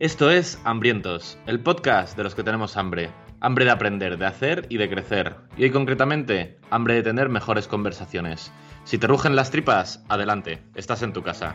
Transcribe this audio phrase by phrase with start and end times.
[0.00, 3.10] Esto es Hambrientos, el podcast de los que tenemos hambre.
[3.38, 5.36] Hambre de aprender, de hacer y de crecer.
[5.58, 8.50] Y hoy concretamente, hambre de tener mejores conversaciones.
[8.84, 11.54] Si te rugen las tripas, adelante, estás en tu casa.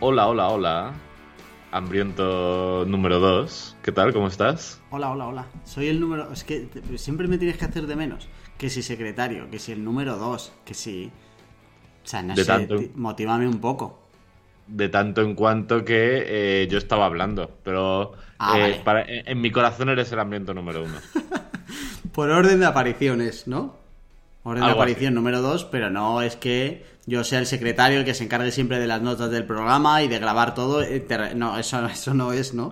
[0.00, 0.92] Hola, hola, hola.
[1.78, 3.76] Hambriento número 2.
[3.82, 4.12] ¿Qué tal?
[4.12, 4.80] ¿Cómo estás?
[4.90, 5.46] Hola, hola, hola.
[5.64, 6.32] Soy el número.
[6.32, 8.28] Es que te- siempre me tienes que hacer de menos.
[8.56, 11.10] Que si secretario, que si el número 2, que si.
[12.04, 12.76] O sea, no De sé, tanto.
[12.78, 13.98] ti- motívame un poco.
[14.68, 16.22] De tanto en cuanto que
[16.62, 18.80] eh, yo estaba hablando, pero Ah, eh, vale.
[18.84, 20.94] para- en, mi corazón eres el hambriento número uno.
[22.12, 23.74] Por orden de apariciones, ¿no?
[24.44, 28.14] Orden de aparición número 2, pero no es que yo sea el secretario el que
[28.14, 30.82] se encargue siempre de las notas del programa y de grabar todo.
[30.82, 32.70] eh, No, eso, eso no es, ¿no?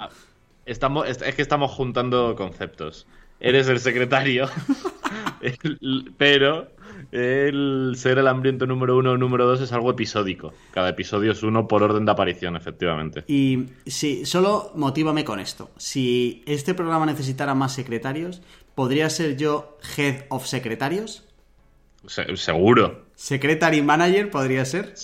[0.66, 3.06] Estamos, es, es que estamos juntando conceptos.
[3.40, 4.48] Eres el secretario,
[5.40, 6.68] el- pero
[7.10, 10.54] el ser el hambriento número uno o número dos es algo episódico.
[10.70, 13.24] Cada episodio es uno por orden de aparición, efectivamente.
[13.26, 15.70] Y sí, solo motívame con esto.
[15.76, 18.40] Si este programa necesitara más secretarios,
[18.74, 21.24] ¿podría ser yo Head of Secretarios?
[22.06, 24.94] Se- seguro, Secretary Manager podría ser.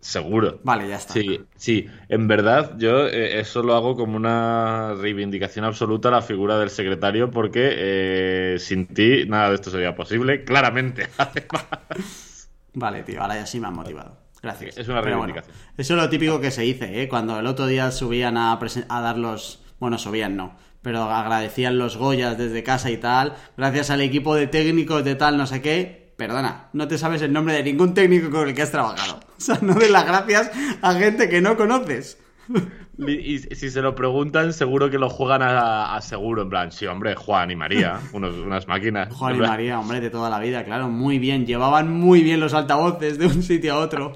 [0.00, 0.60] seguro.
[0.64, 1.12] Vale, ya está.
[1.14, 6.22] Sí, sí, en verdad yo eh, eso lo hago como una reivindicación absoluta a la
[6.22, 11.08] figura del secretario porque eh, sin ti nada de esto sería posible, claramente.
[11.18, 14.16] Además, Vale, tío, ahora ya sí me han motivado.
[14.42, 14.78] Gracias.
[14.78, 15.56] Es una Pero bueno, reivindicación.
[15.76, 17.08] eso es lo típico que se dice, ¿eh?
[17.08, 19.62] Cuando el otro día subían a, a dar los...
[19.80, 24.46] Bueno, subían no, pero agradecían los Goyas desde casa y tal, gracias al equipo de
[24.46, 25.99] técnicos de tal, no sé qué.
[26.20, 29.20] Perdona, no te sabes el nombre de ningún técnico con el que has trabajado.
[29.40, 30.50] O sea, no des las gracias
[30.82, 32.18] a gente que no conoces.
[32.98, 36.72] y, y si se lo preguntan, seguro que lo juegan a, a seguro, en plan,
[36.72, 39.08] sí, hombre, Juan y María, unos- unas máquinas.
[39.14, 41.46] Juan y plan, María, hombre, de toda la vida, claro, muy bien.
[41.46, 44.14] Llevaban muy bien los altavoces de un sitio a otro.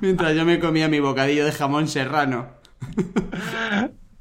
[0.00, 2.50] Mientras yo me comía mi bocadillo de jamón serrano.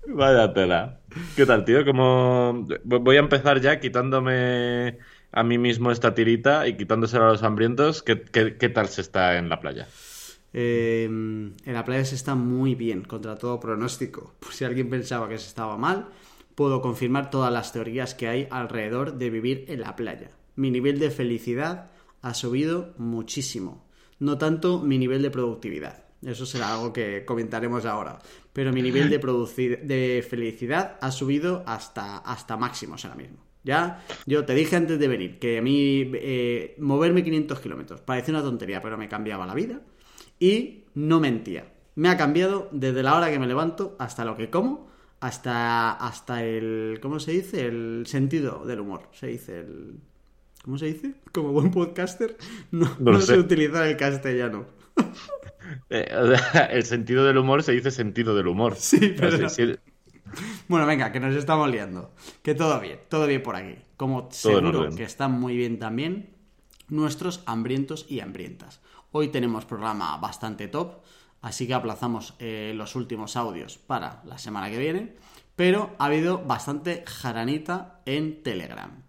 [0.08, 1.00] Vaya tela.
[1.36, 1.86] ¿Qué tal, tío?
[1.86, 4.98] Como voy a empezar ya quitándome
[5.34, 8.04] a mí mismo esta tirita y quitándosela a los hambrientos.
[8.04, 9.88] ¿Qué, qué, qué tal se está en la playa?
[10.54, 14.36] Eh, en la playa se está muy bien, contra todo pronóstico.
[14.40, 16.10] Por si alguien pensaba que se estaba mal,
[16.54, 20.30] puedo confirmar todas las teorías que hay alrededor de vivir en la playa.
[20.56, 23.86] Mi nivel de felicidad ha subido muchísimo.
[24.20, 26.04] No tanto mi nivel de productividad.
[26.22, 28.20] Eso será algo que comentaremos ahora.
[28.54, 29.18] Pero mi nivel de,
[29.84, 33.53] de felicidad ha subido hasta, hasta máximos ahora mismo.
[33.64, 38.34] Ya, yo te dije antes de venir que a mí eh, moverme 500 kilómetros parecía
[38.34, 39.82] una tontería, pero me cambiaba la vida.
[40.40, 41.72] Y no mentía.
[41.96, 46.44] Me ha cambiado desde la hora que me levanto hasta lo que como, hasta, hasta
[46.44, 47.00] el.
[47.02, 47.66] ¿Cómo se dice?
[47.68, 49.10] El sentido del humor.
[49.14, 49.96] Se dice el.
[50.64, 51.14] ¿Cómo se dice?
[51.32, 52.38] Como buen podcaster,
[52.72, 54.66] no, No no sé utilizar el castellano.
[55.90, 58.76] Eh, o sea, el sentido del humor se dice sentido del humor.
[58.76, 59.50] Sí, pero no.
[59.50, 59.76] sí-
[60.68, 62.12] Bueno, venga, que nos estamos liando.
[62.42, 63.76] Que todo bien, todo bien por aquí.
[63.98, 66.34] Como seguro que están muy bien también
[66.90, 68.82] nuestros hambrientos y hambrientas.
[69.12, 71.02] Hoy tenemos programa bastante top,
[71.42, 75.16] así que aplazamos eh, los últimos audios para la semana que viene,
[75.56, 79.04] pero ha habido bastante jaranita en Telegram.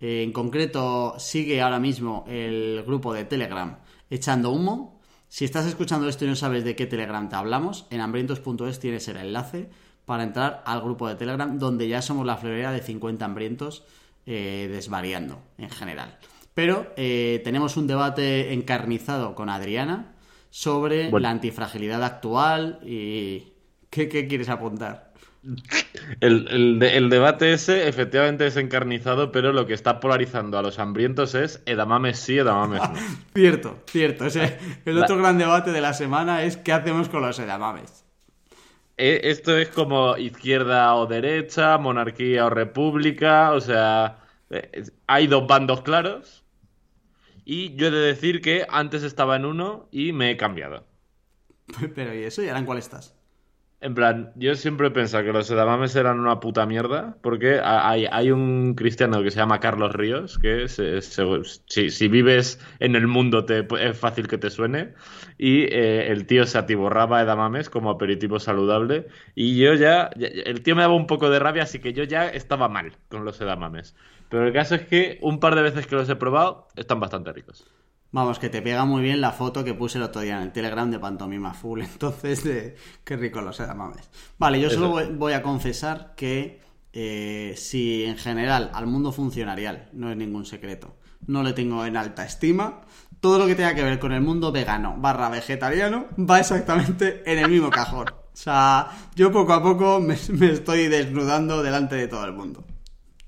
[0.00, 3.78] En concreto, sigue ahora mismo el grupo de Telegram
[4.10, 5.00] echando humo.
[5.28, 9.08] Si estás escuchando esto y no sabes de qué Telegram te hablamos, en hambrientos.es tienes
[9.08, 9.70] el enlace
[10.04, 13.84] para entrar al grupo de Telegram, donde ya somos la florera de 50 hambrientos
[14.26, 16.18] eh, desvariando en general.
[16.54, 20.12] Pero eh, tenemos un debate encarnizado con Adriana
[20.50, 21.20] sobre Bueno.
[21.24, 23.50] la antifragilidad actual y...
[23.90, 25.12] ¿Qué, qué quieres apuntar?
[26.20, 30.62] El, el de- el debate ese efectivamente es encarnizado, pero lo que está polarizando a
[30.62, 32.94] los hambrientos es edamames sí, edamames no.
[33.34, 34.26] Cierto, cierto.
[34.84, 38.03] El La- otro gran debate de la semana es qué hacemos con los edamames.
[38.96, 44.18] Eh, Esto es como izquierda o derecha, monarquía o república, o sea,
[44.50, 46.44] eh, hay dos bandos claros
[47.44, 50.84] y yo he de decir que antes estaba en uno y me he cambiado.
[51.94, 52.42] Pero ¿y eso?
[52.42, 53.14] ¿Y ahora en cuál estás?
[53.84, 54.90] En plan, yo siempre he
[55.22, 59.60] que los edamames eran una puta mierda, porque ha- hay, un cristiano que se llama
[59.60, 61.02] Carlos Ríos, que se-
[61.66, 64.94] si, si vives en el mundo te, es fácil que te suene,
[65.36, 70.62] y eh, el tío se atiborraba edamames como aperitivo saludable, y yo ya, ya- el
[70.62, 73.38] tío me daba un poco de rabia, así que yo ya estaba mal con los
[73.42, 73.94] edamames.
[74.30, 77.34] Pero el caso es que un par de veces que los he probado, están bastante
[77.34, 77.66] ricos.
[78.14, 80.52] Vamos, que te pega muy bien la foto que puse el otro día en el
[80.52, 81.80] Telegram de Pantomima Full.
[81.92, 82.76] Entonces, de...
[83.02, 84.08] qué rico los edamames.
[84.38, 86.60] Vale, yo solo voy, voy a confesar que
[86.92, 90.94] eh, si en general al mundo funcionarial no es ningún secreto,
[91.26, 92.82] no le tengo en alta estima,
[93.18, 97.40] todo lo que tenga que ver con el mundo vegano barra vegetariano va exactamente en
[97.40, 98.06] el mismo cajón.
[98.10, 102.64] O sea, yo poco a poco me, me estoy desnudando delante de todo el mundo.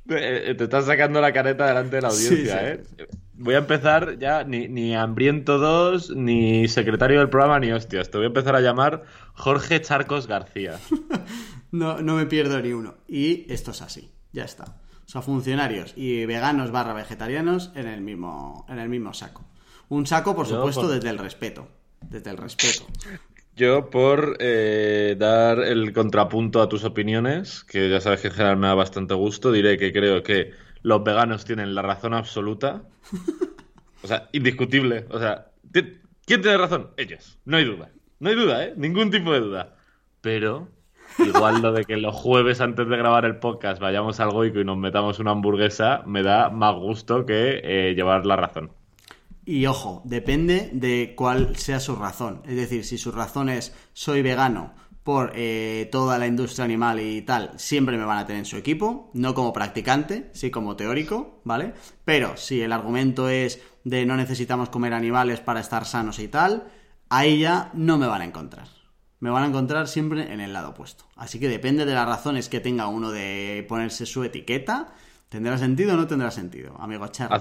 [0.09, 2.67] Eh, Te estás sacando la careta delante de la Sí, audiencia, sí.
[2.99, 3.07] ¿eh?
[3.39, 8.11] Voy a empezar ya, ni, ni Hambriento 2, ni secretario del programa, ni hostias.
[8.11, 9.05] Te voy a empezar a llamar
[9.35, 10.79] Jorge Charcos García.
[11.73, 12.95] No, no me pierdo ni uno.
[13.09, 14.65] Y esto es así, ya está.
[15.05, 19.45] O sea, funcionarios y veganos barra vegetarianos en el mismo, en el mismo saco.
[19.89, 21.69] Un saco, por Yo, supuesto, por- desde el respeto.
[22.01, 22.87] Desde el respeto.
[23.57, 28.57] Yo, por eh, dar el contrapunto a tus opiniones, que ya sabes que en general
[28.59, 30.53] me da bastante gusto, diré que creo que
[30.87, 32.83] los veganos tienen la razón absoluta.
[34.03, 35.07] O sea, indiscutible.
[35.11, 36.91] O sea, ¿quién tiene razón?
[36.97, 37.41] Ellos.
[37.45, 37.91] No hay duda.
[38.21, 38.75] No hay duda, ¿eh?
[38.77, 39.75] Ningún tipo de duda.
[40.21, 40.69] Pero,
[41.19, 44.65] igual lo de que los jueves antes de grabar el podcast vayamos al Goico y
[44.65, 48.71] nos metamos una hamburguesa, me da más gusto que eh, llevar la razón.
[49.45, 52.43] Y ojo, depende de cuál sea su razón.
[52.47, 54.75] Es decir, si su razón es soy vegano
[55.07, 58.57] por eh, toda la industria animal y tal, siempre me van a tener en su
[58.57, 61.75] equipo, no como practicante, sí como teórico, ¿vale?
[62.05, 66.67] Pero si el argumento es de no necesitamos comer animales para estar sanos y tal,
[67.09, 68.67] ahí ya no me van a encontrar.
[69.21, 71.05] Me van a encontrar siempre en el lado opuesto.
[71.15, 74.93] Así que depende de las razones que tenga uno de ponerse su etiqueta,
[75.29, 77.37] ¿tendrá sentido o no tendrá sentido, amigo Charlie?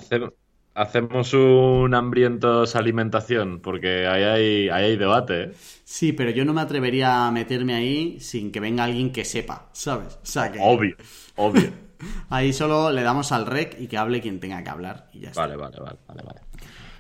[0.76, 5.52] Hacemos un hambrientos alimentación, porque ahí hay, ahí hay debate, ¿eh?
[5.84, 9.70] Sí, pero yo no me atrevería a meterme ahí sin que venga alguien que sepa,
[9.72, 10.20] ¿sabes?
[10.22, 10.96] O sea que Obvio,
[11.36, 11.72] obvio.
[12.30, 15.30] ahí solo le damos al rec y que hable quien tenga que hablar y ya
[15.30, 15.42] está.
[15.42, 16.42] Vale, vale, vale, vale, vale.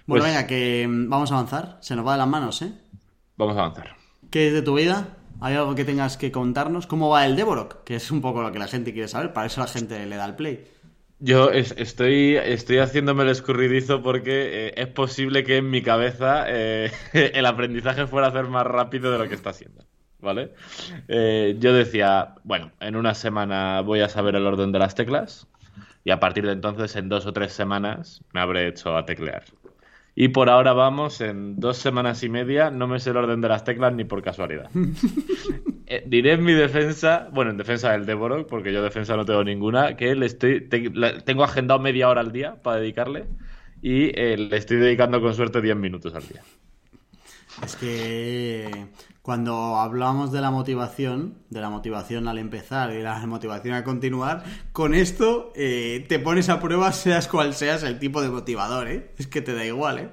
[0.07, 1.77] Bueno, Pues- venga, que mm, vamos a avanzar.
[1.81, 2.71] Se nos va de las manos, ¿eh?
[3.37, 3.95] Vamos a avanzar.
[4.29, 5.17] ¿Qué es de tu vida?
[5.41, 6.87] ¿Hay algo que tengas que contarnos?
[6.87, 7.83] ¿Cómo va el Devorok?
[7.83, 9.33] Que es un poco lo que la gente quiere saber.
[9.33, 10.65] Para eso la gente le da el play.
[11.19, 16.45] Yo es- estoy, estoy haciéndome el escurridizo porque eh, es posible que en mi cabeza
[16.47, 19.85] eh, el aprendizaje fuera a ser más rápido de lo que está siendo.
[20.19, 20.53] ¿Vale?
[21.07, 25.47] Eh, yo decía, bueno, en una semana voy a saber el orden de las teclas
[26.03, 29.43] y a partir de entonces, en dos o tres semanas, me habré hecho a teclear.
[30.17, 33.49] Y por ahora vamos, en dos semanas y media, no me sé el orden de
[33.49, 34.69] las teclas ni por casualidad.
[35.87, 39.43] Eh, diré en mi defensa, bueno, en defensa del Devorok, porque yo defensa no tengo
[39.43, 43.25] ninguna, que le estoy, te- la- tengo agendado media hora al día para dedicarle
[43.83, 46.41] y eh, le estoy dedicando con suerte 10 minutos al día.
[47.63, 48.87] Es que
[49.21, 54.43] cuando hablamos de la motivación, de la motivación al empezar y la motivación a continuar,
[54.71, 59.11] con esto eh, te pones a prueba seas cual seas el tipo de motivador, ¿eh?
[59.17, 60.09] Es que te da igual, ¿eh?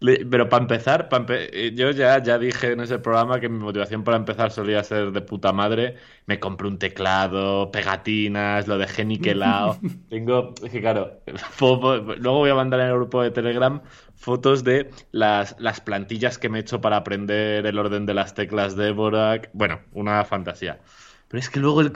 [0.00, 4.02] Pero para empezar, empe- eh, yo ya, ya dije en ese programa que mi motivación
[4.02, 5.96] para empezar solía ser de puta madre.
[6.24, 9.78] Me compré un teclado, pegatinas, lo dejé niquelado.
[10.08, 11.20] Tengo, es que claro,
[11.58, 13.82] luego voy a mandar en el grupo de Telegram
[14.14, 18.34] fotos de las, las plantillas que me he hecho para aprender el orden de las
[18.34, 19.50] teclas de Borak.
[19.52, 20.80] Bueno, una fantasía.
[21.28, 21.92] Pero es que luego el,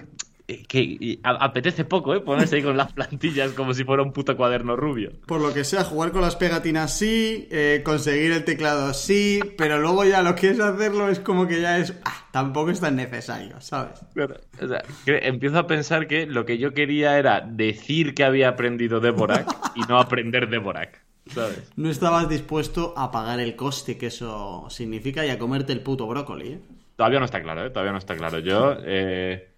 [0.46, 2.20] que y a- apetece poco, ¿eh?
[2.20, 5.12] Ponerse ahí con las plantillas como si fuera un puto cuaderno rubio.
[5.26, 9.78] Por lo que sea, jugar con las pegatinas sí, eh, conseguir el teclado sí, pero
[9.78, 11.94] luego ya lo que es hacerlo es como que ya es...
[12.04, 14.00] ah, tampoco es tan necesario, ¿sabes?
[14.12, 18.24] Claro, o sea, que empiezo a pensar que lo que yo quería era decir que
[18.24, 21.72] había aprendido de Borak y no aprender de Borak, ¿sabes?
[21.76, 26.06] No estabas dispuesto a pagar el coste que eso significa y a comerte el puto
[26.06, 26.60] brócoli, ¿eh?
[26.96, 27.70] Todavía no está claro, ¿eh?
[27.70, 28.38] Todavía no está claro.
[28.38, 29.53] Yo, eh,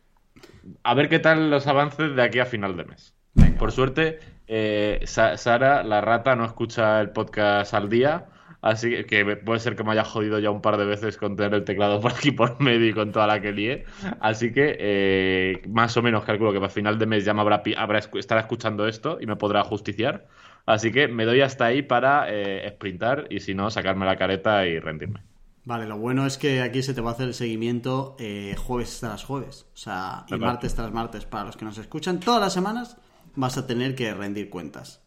[0.83, 3.15] a ver qué tal los avances de aquí a final de mes.
[3.59, 8.27] Por suerte, eh, Sa- Sara, la rata, no escucha el podcast al día,
[8.63, 11.55] así que- puede ser que me haya jodido ya un par de veces con tener
[11.55, 13.85] el teclado por aquí por medio y con toda la que lié.
[14.21, 17.63] Así que, eh, más o menos calculo que para final de mes ya me habrá,
[17.77, 20.27] habrá estará escuchando esto y me podrá justiciar.
[20.67, 24.67] Así que me doy hasta ahí para eh, sprintar y si no, sacarme la careta
[24.67, 25.21] y rendirme.
[25.67, 29.01] Vale, lo bueno es que aquí se te va a hacer el seguimiento eh, jueves
[29.01, 29.67] tras jueves.
[29.75, 32.21] O sea, y martes tras martes para los que nos escuchan.
[32.21, 32.97] Todas las semanas
[33.35, 35.03] vas a tener que rendir cuentas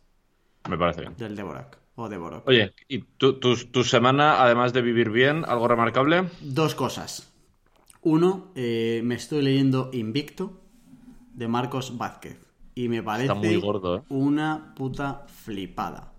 [0.70, 1.16] Me parece bien.
[1.18, 2.46] del Devorak o Devorok.
[2.48, 6.26] Oye, ¿y tu, tu, tu semana, además de vivir bien, algo remarcable?
[6.42, 7.34] Dos cosas.
[8.02, 10.62] Uno, eh, me estoy leyendo Invicto
[11.34, 12.38] de Marcos Vázquez.
[12.76, 14.02] Y me parece muy gordo, ¿eh?
[14.10, 16.14] una puta flipada.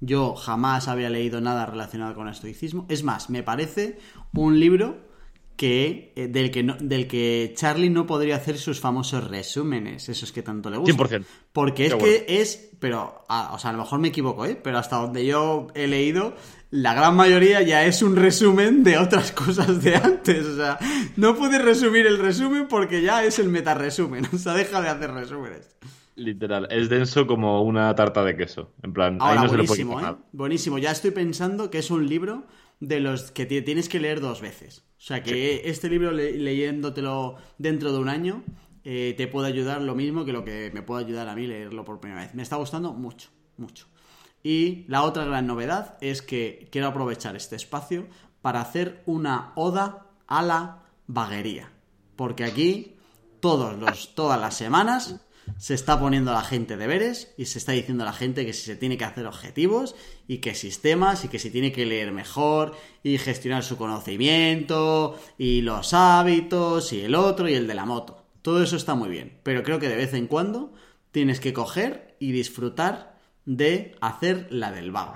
[0.00, 2.86] Yo jamás había leído nada relacionado con el estoicismo.
[2.88, 3.98] Es más, me parece
[4.34, 5.04] un libro
[5.56, 10.30] que, eh, del, que no- del que Charlie no podría hacer sus famosos resúmenes, esos
[10.32, 10.96] que tanto le gustan.
[10.98, 11.24] 100%.
[11.52, 14.54] Porque es que es, pero, a- o sea, a lo mejor me equivoco, ¿eh?
[14.62, 16.34] Pero hasta donde yo he leído,
[16.70, 20.44] la gran mayoría ya es un resumen de otras cosas de antes.
[20.44, 20.78] O sea,
[21.16, 24.26] no puedes resumir el resumen porque ya es el metaresumen.
[24.34, 25.74] O sea, deja de hacer resúmenes.
[26.16, 26.66] Literal.
[26.70, 28.72] Es denso como una tarta de queso.
[28.82, 30.24] En plan, ahí Ahora, no se le puede buenísimo, quitar ¿eh?
[30.32, 30.78] Buenísimo.
[30.78, 32.44] Ya estoy pensando que es un libro
[32.80, 34.84] de los que ti- tienes que leer dos veces.
[34.98, 38.42] O sea, que este libro le- leyéndotelo dentro de un año
[38.84, 41.84] eh, te puede ayudar lo mismo que lo que me puede ayudar a mí leerlo
[41.84, 42.34] por primera vez.
[42.34, 43.86] Me está gustando mucho, mucho.
[44.42, 48.06] Y la otra gran novedad es que quiero aprovechar este espacio
[48.42, 51.72] para hacer una oda a la vaguería.
[52.14, 52.94] Porque aquí,
[53.40, 55.25] todos los, todas las semanas,
[55.58, 58.62] se está poniendo la gente deberes y se está diciendo a la gente que si
[58.62, 59.94] se tiene que hacer objetivos
[60.26, 65.62] y que sistemas y que si tiene que leer mejor y gestionar su conocimiento y
[65.62, 68.26] los hábitos y el otro y el de la moto.
[68.42, 70.72] Todo eso está muy bien, pero creo que de vez en cuando
[71.10, 75.14] tienes que coger y disfrutar de hacer la del vago,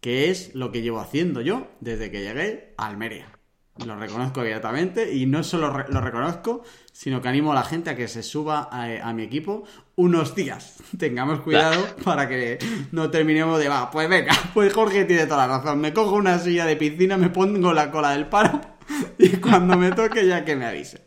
[0.00, 3.39] que es lo que llevo haciendo yo desde que llegué a Almería.
[3.86, 7.90] Lo reconozco abiertamente y no solo re- lo reconozco, sino que animo a la gente
[7.90, 9.64] a que se suba a, a mi equipo
[9.96, 10.76] unos días.
[10.98, 12.58] Tengamos cuidado para que
[12.92, 15.80] no terminemos de, va, pues venga, pues Jorge tiene toda la razón.
[15.80, 18.60] Me cojo una silla de piscina, me pongo la cola del paro
[19.18, 21.00] y cuando me toque ya que me avisen.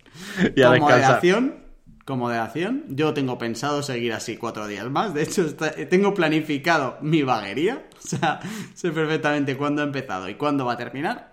[0.56, 1.63] Y a moderación,
[2.06, 5.13] con moderación, yo tengo pensado seguir así cuatro días más.
[5.13, 7.86] De hecho, está- tengo planificado mi vaguería.
[8.03, 8.39] O sea,
[8.74, 11.33] sé perfectamente cuándo ha empezado y cuándo va a terminar.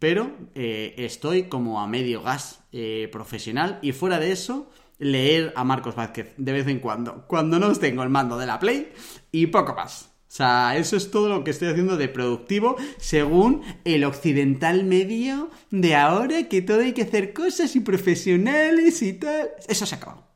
[0.00, 5.62] Pero eh, estoy como a medio gas eh, profesional y fuera de eso, leer a
[5.62, 7.26] Marcos Vázquez de vez en cuando.
[7.28, 8.92] Cuando no tengo el mando de la Play
[9.30, 10.06] y poco más.
[10.30, 15.50] O sea, eso es todo lo que estoy haciendo de productivo según el occidental medio
[15.70, 19.50] de ahora, que todo hay que hacer cosas y profesionales y tal.
[19.68, 20.30] Eso se acabó.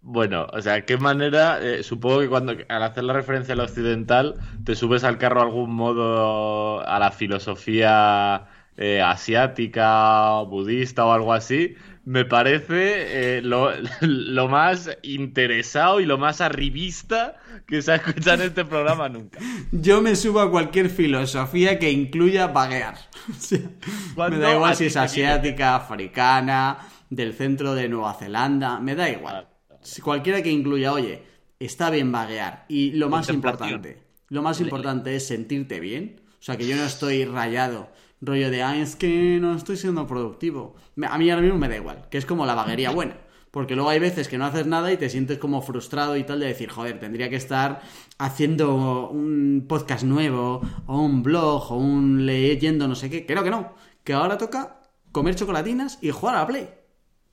[0.00, 1.60] Bueno, o sea, ¿qué manera?
[1.62, 5.46] eh, supongo que cuando al hacer la referencia al occidental te subes al carro de
[5.48, 8.46] algún modo a la filosofía
[8.78, 11.74] eh, asiática, budista o algo así.
[12.04, 13.70] Me parece eh, lo,
[14.00, 19.40] lo más interesado y lo más arribista que se ha escuchado en este programa nunca.
[19.72, 22.94] Yo me subo a cualquier filosofía que incluya vaguear.
[23.28, 26.78] O sea, me ¿Cuándo da igual si es asiática, africana,
[27.10, 29.48] del centro de Nueva Zelanda, me da igual.
[29.82, 31.22] Si cualquiera que incluya, oye,
[31.58, 32.64] está bien vaguear.
[32.68, 36.20] Y lo más importante, lo más importante es sentirte bien.
[36.40, 37.90] O sea, que yo no estoy rayado,
[38.20, 40.74] rollo de, ay, es que no estoy siendo productivo.
[41.08, 43.16] A mí ahora mismo me da igual, que es como la vaguería buena.
[43.50, 46.40] Porque luego hay veces que no haces nada y te sientes como frustrado y tal
[46.40, 47.80] de decir, joder, tendría que estar
[48.18, 53.24] haciendo un podcast nuevo, o un blog, o un leyendo no sé qué.
[53.24, 53.72] Creo que no.
[54.04, 54.80] Que ahora toca
[55.12, 56.68] comer chocolatinas y jugar a la Play.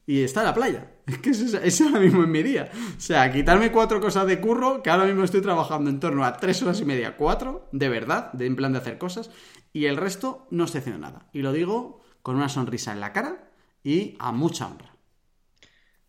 [0.08, 0.92] Y estar a la playa.
[1.08, 2.70] Es que eso, es- ahora mismo es mi día.
[2.98, 6.38] O sea, quitarme cuatro cosas de curro, que ahora mismo estoy trabajando en torno a
[6.38, 9.30] tres horas y media, cuatro, de verdad, de en plan de hacer cosas,
[9.76, 11.28] y el resto no estoy haciendo nada.
[11.34, 13.50] Y lo digo con una sonrisa en la cara
[13.84, 14.96] y a mucha honra.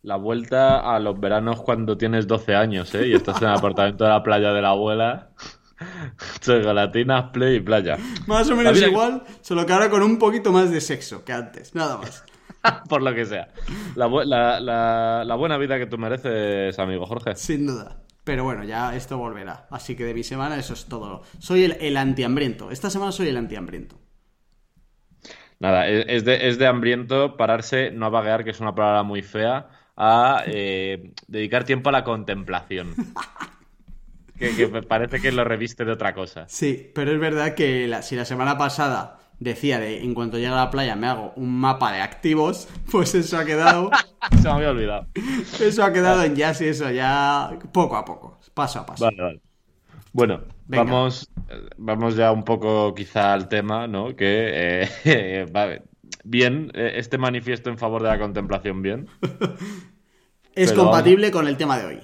[0.02, 3.08] La vuelta a los veranos cuando tienes 12 años, ¿eh?
[3.08, 5.30] Y estás en el apartamento de la playa de la abuela.
[6.40, 7.98] Chocolatinas, play y playa.
[8.26, 11.32] Más o menos vida- igual, solo que ahora con un poquito más de sexo que
[11.32, 12.24] antes, nada más.
[12.88, 13.48] Por lo que sea.
[13.96, 17.34] La, bu- la- la- la buena vida que tú mereces, amigo Jorge.
[17.36, 17.96] Sin duda.
[18.26, 19.66] Pero bueno, ya esto volverá.
[19.70, 21.22] Así que de mi semana eso es todo.
[21.38, 22.70] Soy el, el antihambriento.
[22.70, 23.96] Esta semana soy el antihambriento.
[25.58, 29.22] Nada, es de, es de hambriento pararse, no a vaguear, que es una palabra muy
[29.22, 32.96] fea, a eh, dedicar tiempo a la contemplación.
[34.38, 36.48] Que, parece que lo reviste de otra cosa.
[36.48, 40.48] Sí, pero es verdad que la- si la semana pasada decía de en cuanto llegue
[40.48, 43.90] a la playa me hago un mapa de activos, pues eso ha quedado,
[44.42, 45.06] Se me había olvidado.
[45.60, 49.04] eso ha quedado en ya sí, eso ya poco a poco, paso a paso.
[49.04, 49.40] Vale, vale.
[50.12, 50.84] Bueno, Venga.
[50.84, 51.28] vamos,
[51.76, 54.16] vamos ya un poco quizá al tema, ¿no?
[54.16, 55.78] Que eh, va-
[56.24, 59.08] bien, eh, este manifiesto en favor de la contemplación, bien.
[60.54, 61.98] es pero compatible con el tema de hoy,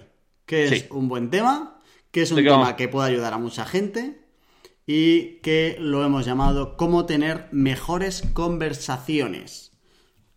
[0.47, 0.87] que es Sí.
[0.91, 2.75] un buen tema, que es un ¿De qué tema vamos?
[2.75, 4.22] que puede ayudar a mucha gente
[4.95, 9.73] y que lo hemos llamado cómo tener mejores conversaciones.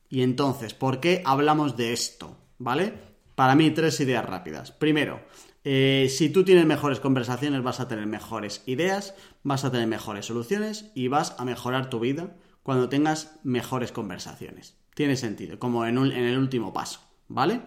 [0.08, 2.38] Y entonces, ¿por qué hablamos de esto?
[2.58, 2.94] ¿Vale?
[3.36, 4.72] Para mí, tres ideas rápidas.
[4.72, 5.20] Primero,
[5.66, 10.28] eh, si tú tienes mejores conversaciones, vas a tener mejores ideas, vas a tener mejores
[10.28, 14.78] soluciones y vas a mejorar tu vida cuando tengas mejores conversaciones.
[14.94, 17.60] Tiene sentido, como en, el último paso, ¿vale?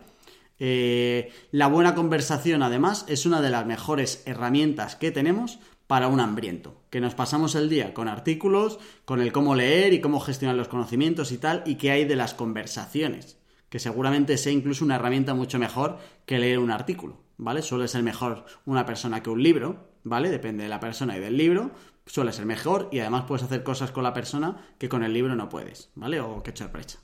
[0.59, 6.21] Eh, la buena conversación, además, es una de las mejores herramientas que tenemos para un
[6.21, 10.55] hambriento, que nos pasamos el día con artículos, con el cómo leer y cómo gestionar
[10.55, 13.39] los conocimientos y tal, y qué hay de las conversaciones,
[13.71, 17.63] que seguramente sea incluso una herramienta mucho mejor que leer un artículo, ¿vale?
[17.63, 20.29] Suele ser mejor una persona que un libro, ¿vale?
[20.29, 21.71] Depende de la persona y del libro,
[22.05, 25.37] suele ser mejor y además puedes hacer cosas con la persona que con el libro
[25.37, 26.21] no puedes, ¿vale?
[26.21, 26.99] O que sorpresa.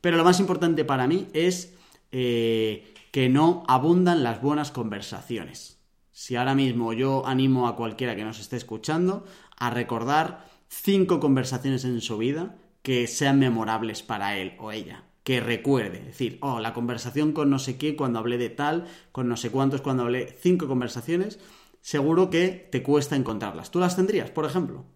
[0.00, 1.74] Pero lo más importante para mí es
[2.10, 5.75] eh, que no abundan las buenas conversaciones.
[6.18, 9.26] Si ahora mismo yo animo a cualquiera que nos esté escuchando
[9.58, 15.04] a recordar cinco conversaciones en su vida que sean memorables para él o ella.
[15.24, 19.28] Que recuerde, decir, oh, la conversación con no sé qué cuando hablé de tal, con
[19.28, 21.38] no sé cuántos cuando hablé, cinco conversaciones,
[21.82, 23.70] seguro que te cuesta encontrarlas.
[23.70, 24.86] ¿Tú las tendrías, por ejemplo?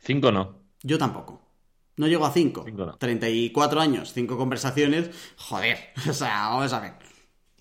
[0.00, 0.54] Cinco no.
[0.82, 1.40] Yo tampoco.
[1.96, 2.66] No llego a 5.
[2.98, 5.10] 34 años, 5 conversaciones.
[5.38, 5.78] Joder,
[6.10, 7.17] o sea, vamos a ver.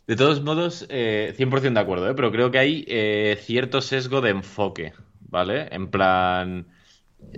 [0.07, 2.13] De todos modos, eh, 100% de acuerdo, ¿eh?
[2.15, 5.67] pero creo que hay eh, cierto sesgo de enfoque, ¿vale?
[5.69, 6.67] En plan,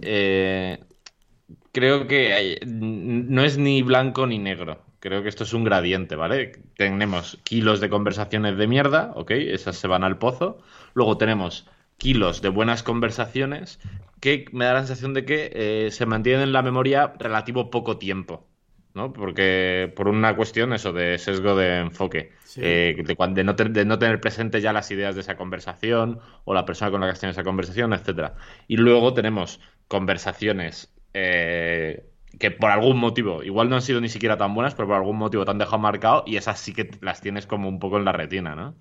[0.04, 0.80] eh,
[1.72, 4.86] creo que no es ni blanco ni negro.
[5.00, 6.52] Creo que esto es un gradiente, ¿vale?
[6.78, 9.32] Tenemos kilos de conversaciones de mierda, ¿ok?
[9.32, 10.60] Esas se van al pozo.
[10.94, 13.80] Luego tenemos kilos de buenas conversaciones
[14.20, 18.49] que me da la sensación de que se mantienen en la memoria relativo poco tiempo.
[18.94, 19.14] ¿No?
[19.14, 24.20] Porque por una cuestión eso de sesgo de enfoque, eh, de, no de, no tener
[24.20, 27.32] presente ya las ideas de esa conversación o la persona con la que has tenido
[27.32, 28.36] esa conversación, etcétera.
[28.68, 34.38] Y luego tenemos conversaciones eh, que por algún motivo, igual no han sido ni siquiera
[34.38, 37.22] tan buenas, pero por algún motivo te han dejado marcado y esas sí que las
[37.22, 38.76] tienes como un poco en la retina, ¿no?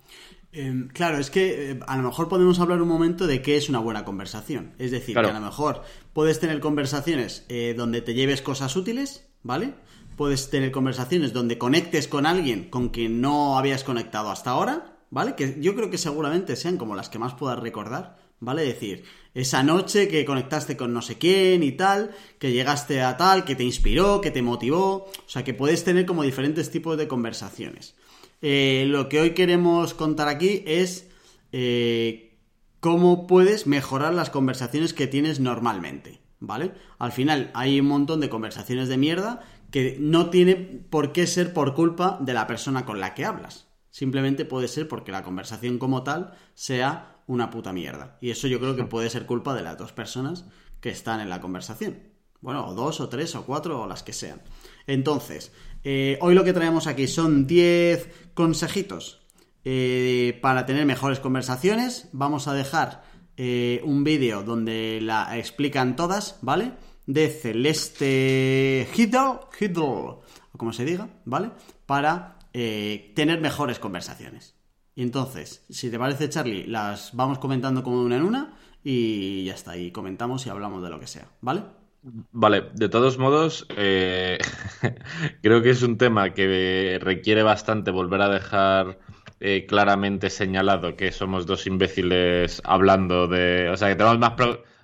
[0.50, 3.68] Em, claro, es que eh, a lo mejor podemos hablar un momento de qué es
[3.68, 4.72] una buena conversación.
[4.78, 9.30] Es decir, que a lo mejor puedes tener conversaciones eh, donde te lleves cosas útiles,
[9.42, 9.74] ¿vale?
[10.18, 15.36] Puedes tener conversaciones donde conectes con alguien con quien no habías conectado hasta ahora, ¿vale?
[15.36, 18.64] Que yo creo que seguramente sean como las que más puedas recordar, ¿vale?
[18.64, 22.10] Decir, esa noche que conectaste con no sé quién y tal,
[22.40, 26.04] que llegaste a tal, que te inspiró, que te motivó, o sea, que puedes tener
[26.04, 27.94] como diferentes tipos de conversaciones.
[28.42, 31.06] Eh, lo que hoy queremos contar aquí es
[31.52, 32.36] eh,
[32.80, 36.72] cómo puedes mejorar las conversaciones que tienes normalmente, ¿vale?
[36.98, 41.52] Al final hay un montón de conversaciones de mierda que no tiene por qué ser
[41.52, 43.68] por culpa de la persona con la que hablas.
[43.90, 48.16] Simplemente puede ser porque la conversación como tal sea una puta mierda.
[48.20, 50.44] Y eso yo creo que puede ser culpa de las dos personas
[50.80, 51.98] que están en la conversación.
[52.40, 54.40] Bueno, o dos, o tres, o cuatro, o las que sean.
[54.86, 55.52] Entonces,
[55.84, 59.26] eh, hoy lo que traemos aquí son 10 consejitos
[59.64, 62.08] eh, para tener mejores conversaciones.
[62.12, 63.02] Vamos a dejar
[63.36, 66.72] eh, un vídeo donde la explican todas, ¿vale?
[67.08, 70.22] De Celeste Hiddle, Hiddle, o
[70.56, 71.50] como se diga, ¿vale?
[71.86, 74.54] Para tener mejores conversaciones.
[74.94, 79.54] Y entonces, si te parece, Charlie, las vamos comentando como una en una y ya
[79.54, 81.62] está, y comentamos y hablamos de lo que sea, ¿vale?
[82.02, 84.38] Vale, de todos modos, eh,
[85.42, 88.98] creo que es un tema que requiere bastante volver a dejar
[89.40, 93.68] eh, claramente señalado que somos dos imbéciles hablando de...
[93.70, 94.32] O sea, que tenemos más...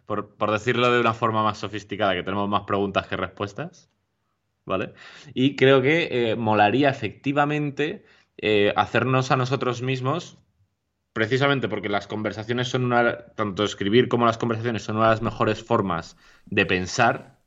[0.07, 3.91] Por, decirlo de una forma más sofisticada, que tenemos más preguntas que respuestas.
[4.67, 4.95] ¿Vale?
[5.35, 8.05] Y creo que eh, molaría efectivamente
[8.77, 10.39] hacernos a nosotros mismos
[11.15, 15.23] precisamente porque las conversaciones son una, tanto escribir como las conversaciones son una de las
[15.23, 17.39] mejores formas de pensar,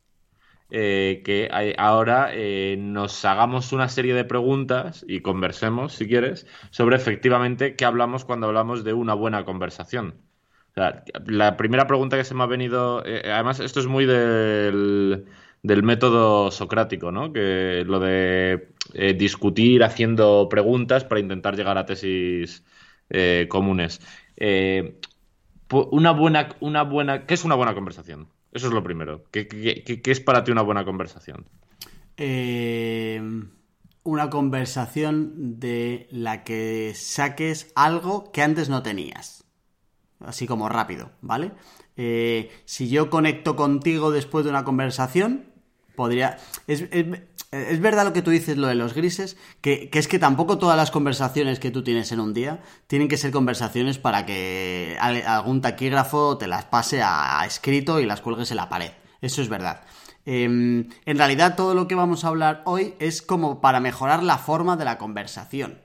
[0.71, 6.95] eh, que ahora eh, nos hagamos una serie de preguntas y conversemos, si quieres, sobre
[6.97, 10.26] efectivamente qué hablamos cuando hablamos de una buena conversación.
[11.25, 15.25] La primera pregunta que se me ha venido, eh, además esto es muy del,
[15.63, 17.33] método socrático, ¿no?
[17.33, 18.69] Que lo de
[19.17, 22.63] discutir haciendo preguntas para intentar llegar a tesis
[23.09, 24.01] eh, comunes.
[24.35, 24.99] Eh,
[25.69, 28.27] una buena, una buena, ¿Qué es una buena conversación?
[28.51, 29.23] Eso es lo primero.
[29.31, 31.45] ¿Qué, es para ti una buena conversación?
[32.15, 33.21] Eh,
[34.03, 39.43] una conversación de la que saques algo que antes no tenías.
[40.19, 41.51] Así como rápido, ¿vale?
[42.65, 45.45] si yo conecto contigo después de una conversación,
[45.95, 46.37] podría...
[46.67, 46.83] Es,
[47.51, 50.75] es verdad lo que tú dices, lo de los grises, que, es que tampoco todas
[50.75, 55.61] las conversaciones que tú tienes en un día tienen que ser conversaciones para que algún
[55.61, 58.91] taquígrafo te las pase a, escrito y las cuelgues en la pared.
[59.21, 59.83] Eso es verdad.
[60.25, 64.37] Em, en realidad todo lo que vamos a hablar hoy es como para mejorar la
[64.37, 65.81] forma de la conversación.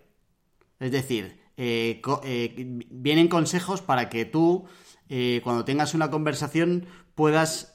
[0.81, 4.64] Es decir, eh, eh, vienen consejos para que tú,
[5.08, 7.70] eh, cuando tengas una conversación, puedas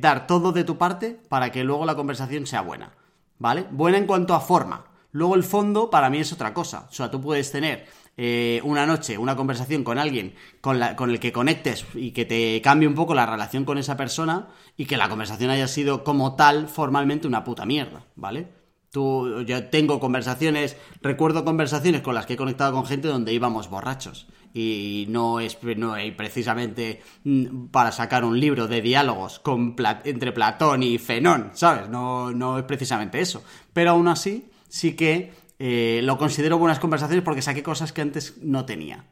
[0.00, 2.92] dar todo de tu parte para que luego la conversación sea buena.
[3.40, 3.66] ¿vale?
[3.72, 4.84] Buena en cuanto a forma.
[5.10, 6.86] Luego el fondo para mí es otra cosa.
[6.88, 11.10] O sea, tú puedes tener eh, una noche, una conversación con alguien con, la, con,
[11.10, 14.86] el que conectes y que te cambie un poco la relación con esa persona y
[14.86, 18.59] que la conversación haya sido como tal formalmente una puta mierda, ¿vale?
[18.90, 23.70] Tú, yo tengo conversaciones, recuerdo conversaciones con las que he conectado con gente donde íbamos
[23.70, 24.26] borrachos.
[24.52, 30.82] Y no es no precisamente mm, para sacar un libro de diálogos con entre Platón
[30.82, 31.88] y Fenón, ¿sabes?
[31.88, 33.44] No, no es precisamente eso.
[33.72, 38.38] Pero aún así, sí que eh, lo considero buenas conversaciones porque saqué cosas que antes
[38.42, 39.04] no tenía.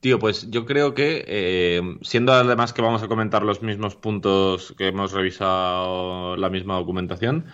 [0.00, 4.74] Tío, pues yo creo que, eh, siendo además que vamos a comentar los mismos puntos
[4.78, 7.44] que hemos revisado la misma documentación,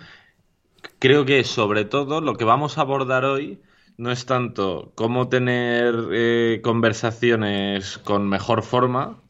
[0.99, 3.61] creo que sobre todo lo que vamos a abordar hoy
[3.97, 9.21] no es tanto cómo tener eh, conversaciones con mejor forma,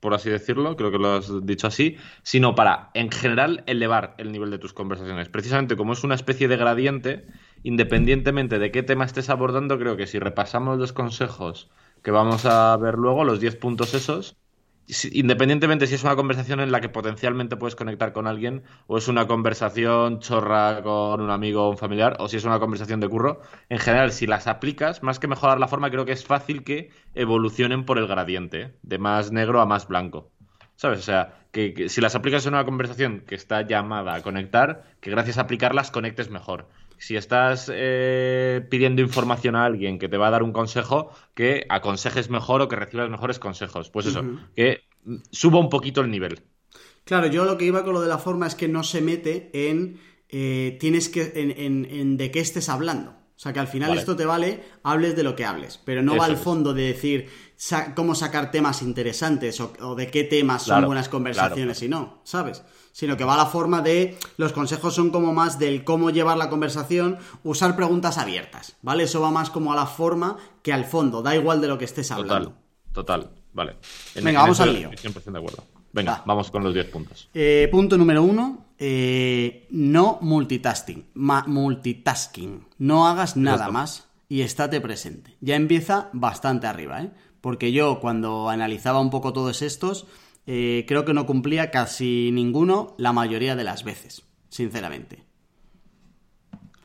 [0.00, 4.32] por así decirlo, creo que lo has dicho así, sino para, en general, elevar el
[4.32, 5.28] nivel de tus conversaciones.
[5.28, 7.26] Precisamente como es una especie de gradiente,
[7.62, 11.70] independientemente de qué tema estés abordando, creo que si repasamos los consejos
[12.02, 14.36] que vamos a ver luego, los 10 puntos esos,
[15.12, 19.08] independientemente si es una conversación en la que potencialmente puedes conectar con alguien o es
[19.08, 23.08] una conversación chorra con un amigo o un familiar o si es una conversación de
[23.08, 26.64] curro, en general si las aplicas, más que mejorar la forma, creo que es fácil
[26.64, 30.30] que evolucionen por el gradiente, de más negro a más blanco.
[30.76, 30.98] ¿Sabes?
[30.98, 35.10] O sea, que, si las aplicas en una conversación que está llamada a conectar, que
[35.10, 36.66] gracias a aplicarlas conectes mejor
[37.02, 41.66] si estás eh, pidiendo información a alguien que te va a dar un consejo, que
[41.68, 43.90] aconsejes mejor o que recibas mejores consejos.
[43.90, 44.22] Pues eso,
[44.54, 44.82] que
[45.32, 46.42] suba un poquito el nivel.
[47.02, 49.50] Claro, yo lo que iba con lo de la forma es que no se mete
[49.52, 53.16] en eh, tienes que en, de qué estés hablando.
[53.42, 56.16] O sea, que al final esto te vale, hables de lo que hables, pero no
[56.16, 57.28] va al fondo de decir
[57.96, 62.62] cómo sacar temas interesantes o, de qué temas son buenas conversaciones y no, ¿sabes?
[62.92, 66.36] sino que va a la forma de los consejos son como más del cómo llevar
[66.36, 69.02] la conversación, usar preguntas abiertas, ¿vale?
[69.02, 71.86] Eso va más como a la forma que al fondo, da igual de lo que
[71.86, 72.54] estés hablando.
[72.92, 73.76] Total, total, vale.
[74.14, 74.90] Venga, vamos al lío.
[74.92, 75.64] 100% de acuerdo.
[75.92, 77.28] Venga, vamos con los 10 puntos.
[77.34, 81.06] Eh, punto número uno, eh, no multitasking.
[81.14, 82.66] multitasking.
[82.78, 85.36] No hagas nada más y estate presente.
[85.40, 87.10] Ya empieza bastante arriba, ¿eh?
[87.40, 90.06] Porque yo cuando analizaba un poco todos estos,
[90.46, 95.24] eh, creo que no cumplía casi ninguno la mayoría de las veces, sinceramente.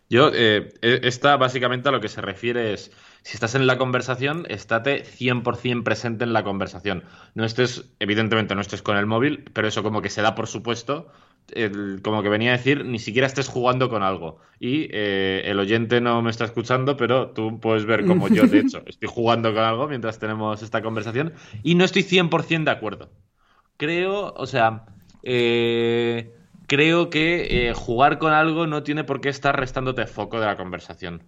[0.10, 2.92] Yo, e, esta básicamente a lo que se refiere es,
[3.28, 7.04] si estás en la conversación, estate 100% presente en la conversación.
[7.36, 10.48] No estés, evidentemente no estés con el móvil, pero eso como que se da por
[10.48, 11.12] supuesto,
[12.04, 14.40] como que venía a decir, ni siquiera estés jugando con algo.
[14.60, 18.60] Y eh, el oyente no me está escuchando, pero tú puedes ver como yo, de
[18.60, 23.10] hecho, estoy jugando con algo mientras tenemos esta conversación y no estoy 100% de acuerdo
[23.78, 24.86] creo, o sea,
[25.24, 26.36] eh,
[26.68, 30.58] creo que eh, jugar con algo no tiene por qué estar restándote foco de la
[30.58, 31.24] conversación.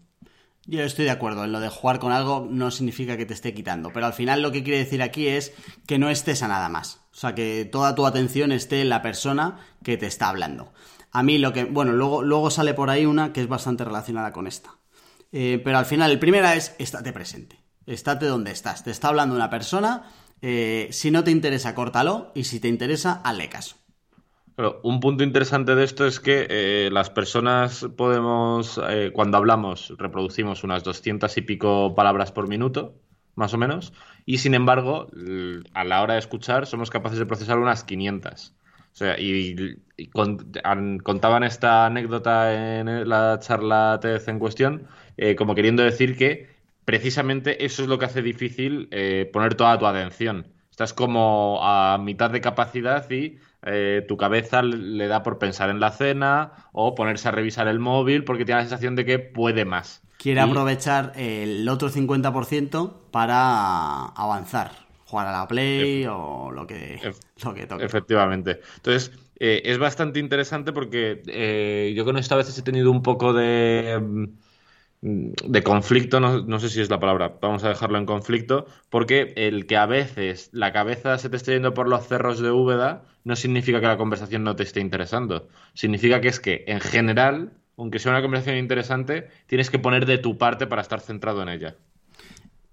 [0.72, 3.56] Yo estoy de acuerdo, en lo de jugar con algo no significa que te esté
[3.56, 5.52] quitando, pero al final lo que quiere decir aquí es
[5.88, 9.02] que no estés a nada más, o sea, que toda tu atención esté en la
[9.02, 10.72] persona que te está hablando.
[11.12, 14.32] A mí lo que, bueno, luego, luego sale por ahí una que es bastante relacionada
[14.32, 14.78] con esta.
[15.32, 19.34] Eh, pero al final, el primera es estate presente, estate donde estás, te está hablando
[19.34, 20.04] una persona
[20.44, 23.76] eh, si no te interesa, córtalo y si te interesa, hazle caso.
[24.84, 30.64] Un punto interesante de esto es que eh, las personas podemos, eh, cuando hablamos, reproducimos
[30.64, 32.96] unas 200 y pico palabras por minuto,
[33.36, 33.94] más o menos,
[34.26, 35.08] y sin embargo,
[35.74, 38.54] a la hora de escuchar, somos capaces de procesar unas 500.
[38.92, 39.78] O sea, y,
[40.12, 44.88] contaban esta anécdota en la charla TED en cuestión,
[45.38, 49.86] como queriendo decir que precisamente eso es lo que hace difícil eh, poner toda tu
[49.86, 50.48] atención.
[50.72, 55.80] Estás como a mitad de capacidad y eh, tu cabeza le da por pensar en
[55.80, 59.66] la cena o ponerse a revisar el móvil porque tiene la sensación de que puede
[59.66, 60.02] más.
[60.18, 64.72] Quiere aprovechar el otro 50% para avanzar,
[65.06, 67.00] jugar a la Play o lo que,
[67.44, 67.86] lo que toque.
[67.86, 68.60] Efectivamente.
[68.76, 73.32] Entonces, eh, es bastante interesante porque yo con esto a veces he tenido un poco
[73.34, 74.26] de mm,
[75.02, 79.66] de conflicto, no, sé si es la palabra, vamos a dejarlo en conflicto, porque el
[79.66, 83.36] que a veces la cabeza se te esté yendo por los cerros de Úbeda no
[83.36, 85.48] significa que la conversación no te esté interesando.
[85.74, 90.18] Significa que es que, en general, aunque sea una conversación interesante, tienes que poner de
[90.18, 91.76] tu parte para estar centrado en ella.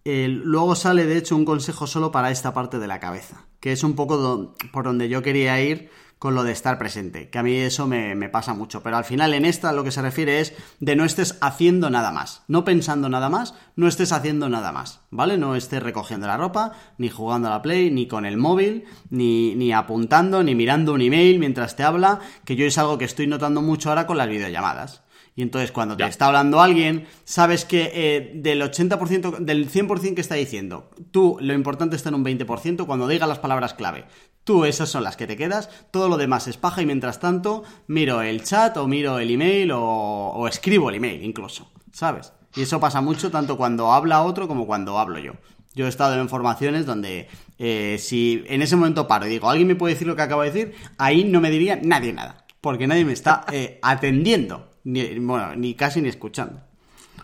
[0.04, 3.85] luego sale, de hecho, un consejo solo para esta parte de la cabeza, que es
[3.85, 7.55] un poco por donde yo quería ir con lo de estar presente, que a mí
[7.55, 10.96] eso me, pasa mucho, pero al final en esta lo que se refiere es de
[10.96, 15.37] no estés haciendo nada más, no pensando nada más, no estés haciendo nada más, ¿vale?
[15.37, 19.55] No estés recogiendo la ropa, ni jugando a la play, ni con el móvil, ni,
[19.57, 23.26] ni apuntando, ni mirando un email mientras te habla, que yo es algo que estoy
[23.26, 25.02] notando mucho ahora con las videollamadas
[25.35, 30.20] Y entonces cuando te está hablando alguien, sabes que eh, del 80%, del 100% que
[30.22, 34.07] está diciendo, tú lo importante está en un 20% cuando diga las palabras clave.
[34.46, 37.64] Tú esas son las que te quedas, todo lo demás es paja y mientras tanto
[37.88, 42.32] miro el chat o miro el email o, o escribo el email incluso, ¿sabes?
[42.54, 45.32] Y eso pasa mucho tanto cuando habla otro como cuando hablo yo.
[45.74, 47.28] Yo he estado en formaciones donde
[47.59, 50.42] eh, si en ese momento paro y digo, ¿alguien me puede decir lo que acabo
[50.42, 50.74] de decir?
[50.96, 55.74] Ahí no me diría nadie nada, porque nadie me está eh, atendiendo, ni, bueno, ni
[55.74, 56.62] casi ni escuchando.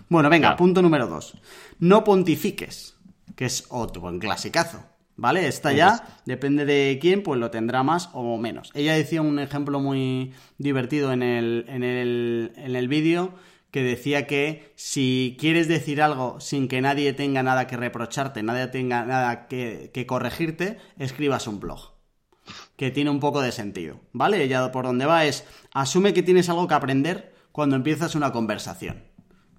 [0.09, 1.35] Bueno, venga, punto número dos.
[1.79, 2.97] No pontifiques,
[3.37, 4.92] que es otro buen clasicazo.
[5.23, 5.47] ¿Vale?
[5.47, 8.73] Esta ya, depende de quién, pues lo tendrá más o menos.
[8.75, 13.33] Ella decía un ejemplo muy divertido en el, en el, en el vídeo
[13.71, 18.67] que decía que si quieres decir algo sin que nadie tenga nada que reprocharte, nadie
[18.67, 21.93] tenga nada que, corregirte, escribas un blog.
[22.75, 24.49] Que tiene un poco de sentido, ¿vale?
[24.49, 29.05] Ya por donde va es, asume que tienes algo que aprender cuando empiezas una conversación.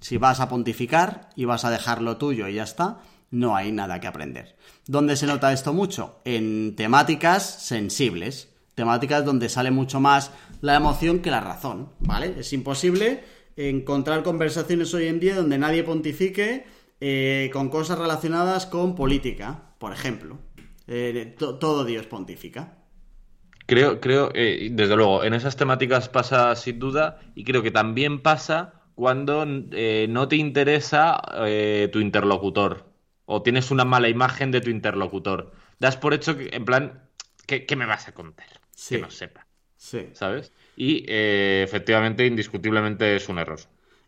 [0.01, 2.99] Si vas a pontificar y vas a dejar lo tuyo y ya está,
[3.33, 4.55] no hay nada que aprender.
[4.85, 6.21] ¿Dónde se nota esto mucho?
[6.23, 12.35] En temáticas sensibles, temáticas donde sale mucho más la emoción que la razón, ¿vale?
[12.37, 13.23] Es imposible
[13.57, 16.65] encontrar conversaciones hoy en día donde nadie pontifique
[17.01, 20.37] eh, con cosas relacionadas con política, por ejemplo.
[20.87, 22.77] Eh, todo Dios pontifica.
[23.65, 28.21] Creo, creo, eh, desde luego, en esas temáticas pasa sin duda y creo que también
[28.21, 31.19] pasa cuando no te interesa
[31.91, 32.92] tu interlocutor
[33.33, 35.51] o tienes una mala imagen de tu interlocutor.
[35.79, 37.09] Das por hecho que, en plan,
[37.47, 38.45] ¿qué, me vas a contar?
[38.87, 39.47] Que no sepa.
[39.75, 40.09] Sí.
[40.13, 40.51] ¿Sabes?
[40.75, 43.59] y eh, efectivamente, indiscutiblemente es un error.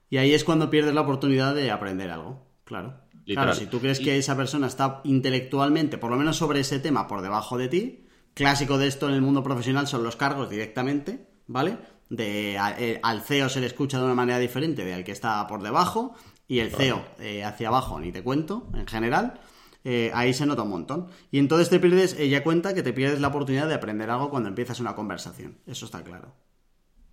[0.09, 3.01] Y ahí es cuando pierdes la oportunidad de aprender algo, claro.
[3.25, 7.07] Claro, si tú crees que esa persona está intelectualmente, por lo menos sobre ese tema,
[7.07, 11.25] por debajo de ti, clásico de esto en el mundo profesional son los cargos directamente,
[11.47, 11.79] ¿vale?
[12.09, 15.47] De, eh, al CEO se le escucha de una manera diferente de al que está
[15.47, 16.15] por debajo
[16.47, 19.39] y el CEO eh, hacia abajo, ni te cuento, en general.
[19.83, 21.07] Eh, ahí se nota un montón.
[21.31, 24.49] Y entonces te pierdes, ella cuenta que te pierdes la oportunidad de aprender algo cuando
[24.49, 25.57] empiezas una conversación.
[25.67, 26.33] Eso está claro.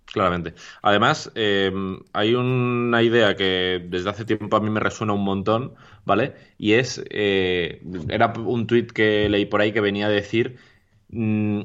[0.05, 0.53] Claramente.
[0.81, 5.73] Además, em, hay una idea que desde hace tiempo a mí me resuena un montón,
[6.05, 6.35] ¿vale?
[6.57, 10.57] Y es, eh, era un tuit que leí por ahí que venía a decir,
[11.09, 11.61] mm,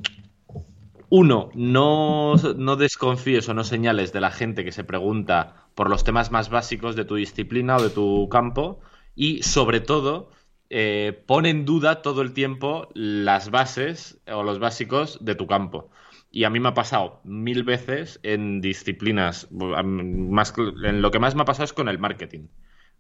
[1.11, 2.37] uno, no,
[2.77, 6.97] desconfíes o no señales de la gente que se pregunta por los temas más básicos
[6.97, 8.81] de tu disciplina o de tu campo
[9.15, 10.31] y sobre todo
[10.71, 15.91] eh, pone en duda todo el tiempo las bases o los básicos de tu campo.
[16.31, 20.53] Y a mí me ha pasado mil veces en disciplinas, más,
[20.85, 22.49] en lo que más me ha pasado es con el marketing.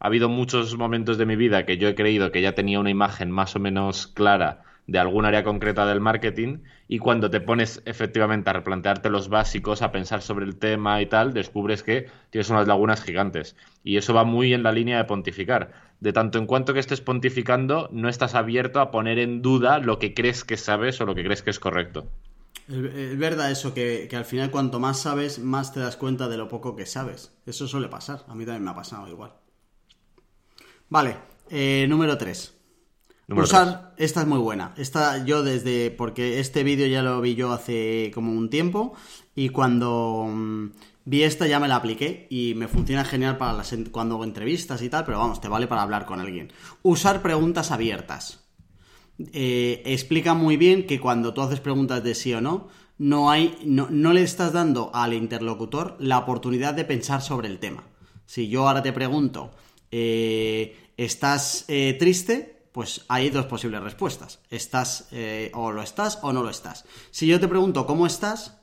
[0.01, 2.90] Ha habido muchos momentos de mi vida que yo he creído que ya tenía una
[2.90, 7.83] imagen más o menos clara de algún área concreta del marketing y cuando te pones
[7.85, 12.48] efectivamente a replantearte los básicos, a pensar sobre el tema y tal, descubres que tienes
[12.48, 13.55] unas lagunas gigantes.
[13.85, 15.72] Y eso va muy en la línea de pontificar.
[16.01, 19.98] De tanto en cuanto que estés pontificando, no estás abierto a poner en duda lo
[19.98, 22.09] que crees que sabes o lo que crees que es correcto.
[22.66, 26.48] Es verdad eso, que, al final cuanto más sabes, más te das cuenta de lo
[26.48, 27.35] poco que sabes.
[27.44, 29.35] Eso suele pasar, a mí también me ha pasado igual.
[30.88, 31.16] Vale,
[31.51, 32.58] eh, número 3.
[33.29, 34.73] Usar, esta es muy buena.
[34.77, 38.95] Esta yo desde, porque este vídeo ya lo vi yo hace como un tiempo
[39.35, 40.71] y cuando mm,
[41.05, 44.81] vi esta ya me la apliqué y me funciona genial para las, cuando hago entrevistas
[44.81, 46.53] y tal, pero vamos, te vale para hablar con alguien.
[46.83, 48.49] Usar preguntas abiertas.
[49.33, 53.59] Eh, explica muy bien que cuando tú haces preguntas de sí o no, no hay,
[53.64, 57.85] no, no le estás dando al interlocutor la oportunidad de pensar sobre el tema.
[58.25, 59.51] Si yo ahora te pregunto,
[59.91, 62.58] eh, ¿estás eh, triste?
[62.73, 64.41] Pues hay dos posibles respuestas.
[64.51, 66.85] Estás eh, o lo estás o no lo estás.
[67.11, 68.59] Si yo te pregunto cómo estás,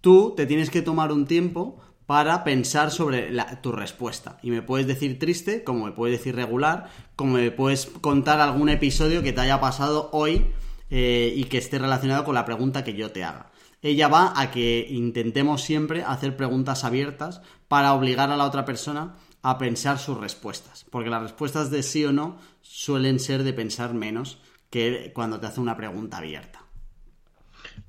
[0.00, 3.30] tú te tienes que tomar un tiempo para pensar sobre
[3.62, 4.38] tu respuesta.
[4.42, 8.68] Y me puedes decir triste, como me puedes decir regular, como me puedes contar algún
[8.68, 10.48] episodio que te haya pasado hoy
[10.90, 13.50] eh, y que esté relacionado con la pregunta que yo te haga.
[13.80, 19.16] Ella va a que intentemos siempre hacer preguntas abiertas para obligar a la otra persona
[19.42, 20.86] a pensar sus respuestas.
[20.90, 25.46] Porque las respuestas de sí o no suelen ser de pensar menos que cuando te
[25.46, 26.64] hace una pregunta abierta.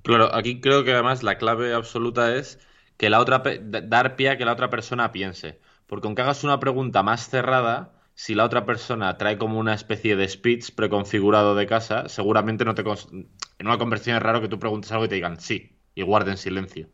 [0.04, 2.60] Claro, aquí creo que además la clave absoluta es
[2.98, 5.60] que la otra dar pie a que la otra persona piense.
[5.88, 10.16] Porque aunque hagas una pregunta más cerrada, si la otra persona trae como una especie
[10.16, 14.60] de speech preconfigurado de casa, seguramente no te en una conversación es raro que tú
[14.60, 16.90] preguntes algo y te digan sí y guarden silencio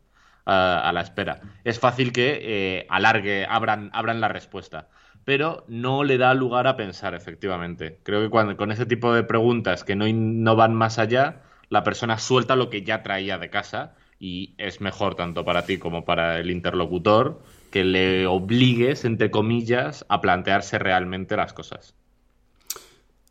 [0.46, 1.42] a, la espera.
[1.64, 4.90] Es fácil que eh, alargue, abran, abran la respuesta,
[5.26, 8.00] pero no le da lugar a pensar, efectivamente.
[8.04, 11.84] Creo que cuando, con ese tipo de preguntas que no, no van más allá, la
[11.84, 16.06] persona suelta lo que ya traía de casa y es mejor tanto para ti como
[16.06, 21.96] para el interlocutor que le obligues, entre comillas, a plantearse realmente las cosas.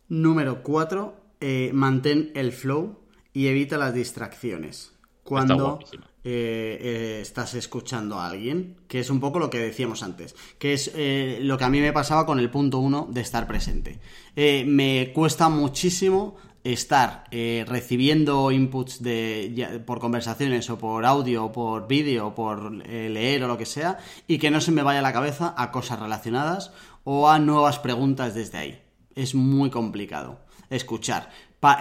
[0.09, 1.15] Número 4.
[1.73, 2.99] mantén el flow
[3.33, 4.99] y evita las distracciones.
[5.31, 5.79] Cuando
[6.25, 10.73] eh, eh, estás escuchando a alguien, que es un poco lo que decíamos antes, que
[10.73, 14.01] es eh, lo que a mí me pasaba con el punto 1 de estar presente.
[14.35, 22.27] me cuesta muchísimo estar recibiendo inputs de, por conversaciones o por audio o por vídeo
[22.27, 25.13] o por leer o lo que sea y que no se me vaya a la
[25.13, 26.73] cabeza a cosas relacionadas
[27.05, 28.83] o a nuevas preguntas desde ahí.
[29.15, 30.41] Es muy complicado
[30.71, 31.31] escuchar.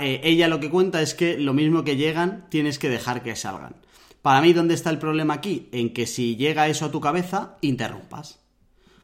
[0.02, 3.36] Eh, ella lo que cuenta es que lo mismo que llegan, tienes que dejar que
[3.36, 3.76] salgan.
[4.22, 5.70] Para mí, ¿dónde está el problema aquí?
[5.72, 8.40] En que si llega eso a tu cabeza, interrumpas.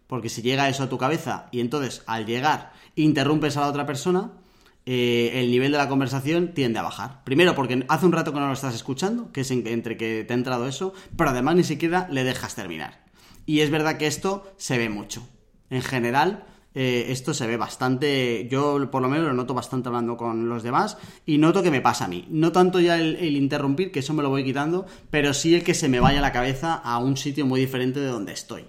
[0.07, 3.85] Porque si llega eso a tu cabeza y entonces al llegar interrumpes a la otra
[3.85, 4.33] persona,
[4.85, 7.23] eh, el nivel de la conversación tiende a bajar.
[7.23, 10.33] Primero porque hace un rato que no lo estás escuchando, que es entre que te
[10.33, 13.03] ha entrado eso, pero además ni siquiera le dejas terminar.
[13.45, 15.27] Y es verdad que esto se ve mucho.
[15.69, 16.45] En general,
[16.77, 20.61] eh, esto se ve bastante, yo por lo menos lo noto bastante hablando con los
[20.61, 22.27] demás y noto que me pasa a mí.
[22.29, 25.73] No tanto ya el, interrumpir, que eso me lo voy quitando, pero sí el que
[25.73, 28.65] se me vaya la cabeza a un sitio muy diferente de donde estoy.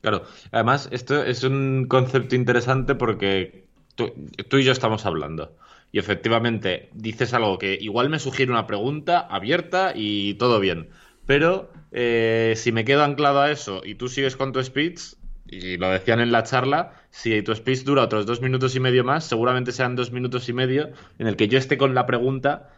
[0.00, 4.12] Claro, además esto es un concepto interesante porque tú,
[4.56, 5.54] y yo estamos hablando.
[5.92, 10.88] Y efectivamente dices algo que igual me sugiere una pregunta abierta y todo bien.
[11.26, 15.00] Pero eh, si me quedo anclado a eso y tú sigues con tu speech,
[15.48, 19.04] y lo decían en la charla, si tu speech dura otros dos minutos y medio
[19.04, 22.70] más, seguramente sean dos minutos y medio en el que yo esté con la pregunta,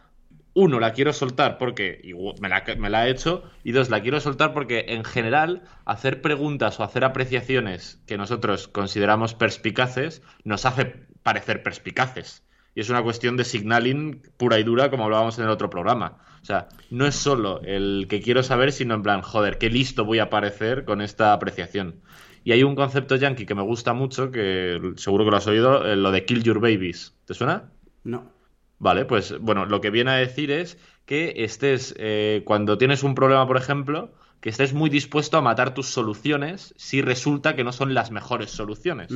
[0.53, 2.01] uno, la quiero soltar porque
[2.41, 6.21] me la, me la he hecho, y dos, la quiero soltar porque en general hacer
[6.21, 12.43] preguntas o hacer apreciaciones que nosotros consideramos perspicaces nos hace parecer perspicaces.
[12.75, 16.17] Y es una cuestión de signaling pura y dura, como hablábamos en el otro programa.
[16.41, 20.05] O sea, no es solo el que quiero saber, sino en plan, joder, qué listo
[20.05, 22.01] voy a parecer con esta apreciación.
[22.43, 25.85] Y hay un concepto yankee que me gusta mucho, que seguro que lo has oído,
[25.85, 27.15] eh, lo de kill your babies.
[27.25, 27.71] ¿Te suena?
[28.03, 28.31] No.
[28.79, 33.13] Vale, pues bueno, lo que viene a decir es que estés, eh, cuando tienes un
[33.13, 37.73] problema, por ejemplo, que estés muy dispuesto a matar tus soluciones si resulta que no
[37.73, 39.11] son las mejores soluciones.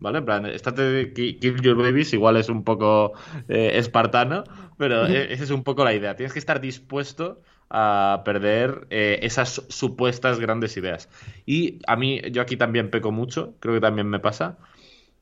[0.00, 0.18] ¿Vale?
[0.18, 3.12] En plan, estate kill your babies igual es un poco
[3.48, 4.42] eh, espartano,
[4.76, 6.16] pero esa es un poco la idea.
[6.16, 11.08] Tienes que estar dispuesto a perder eh, esas supuestas grandes ideas.
[11.46, 14.58] Y a mí, yo aquí también peco mucho, creo que también me pasa.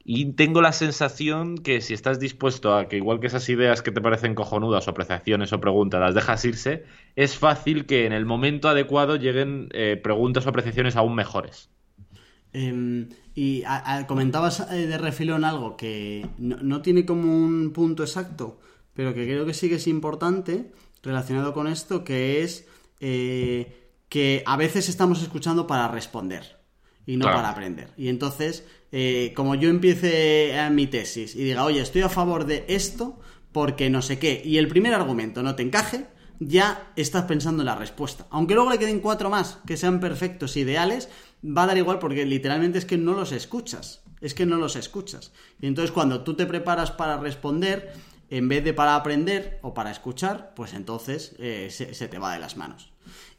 [0.05, 3.93] Y tengo la sensación que si estás dispuesto a que igual que esas ideas que
[3.93, 8.27] te parecen cojonudas o apreciaciones o preguntas las dejas irse, es fácil que en el
[8.27, 11.71] momento adecuado lleguen eh, preguntas o apreciaciones aún mejores.
[12.53, 13.63] Em, y
[14.09, 18.61] comentabas eh, de refilón algo que no, no, tiene como un punto exacto,
[18.93, 22.67] pero que creo que sí que es importante, relacionado con esto, que es
[23.01, 26.61] eh, que a veces estamos escuchando para responder
[27.07, 27.91] y no para aprender.
[27.97, 32.47] Y entonces, eh, como yo empiece a mi tesis y diga, oye, estoy a favor
[32.47, 33.19] de esto
[33.51, 36.07] porque no sé qué, y el primer argumento no te encaje,
[36.39, 38.27] ya estás pensando en la respuesta.
[38.31, 41.09] Aunque luego le queden cuatro más que sean perfectos, ideales,
[41.45, 44.03] va a dar igual porque literalmente es que no los escuchas.
[44.21, 45.33] Es que no los escuchas.
[45.61, 47.93] Y entonces cuando tú te preparas para responder,
[48.33, 52.41] en vez de para aprender o para escuchar, pues entonces eh, se, te va de
[52.41, 52.91] las manos.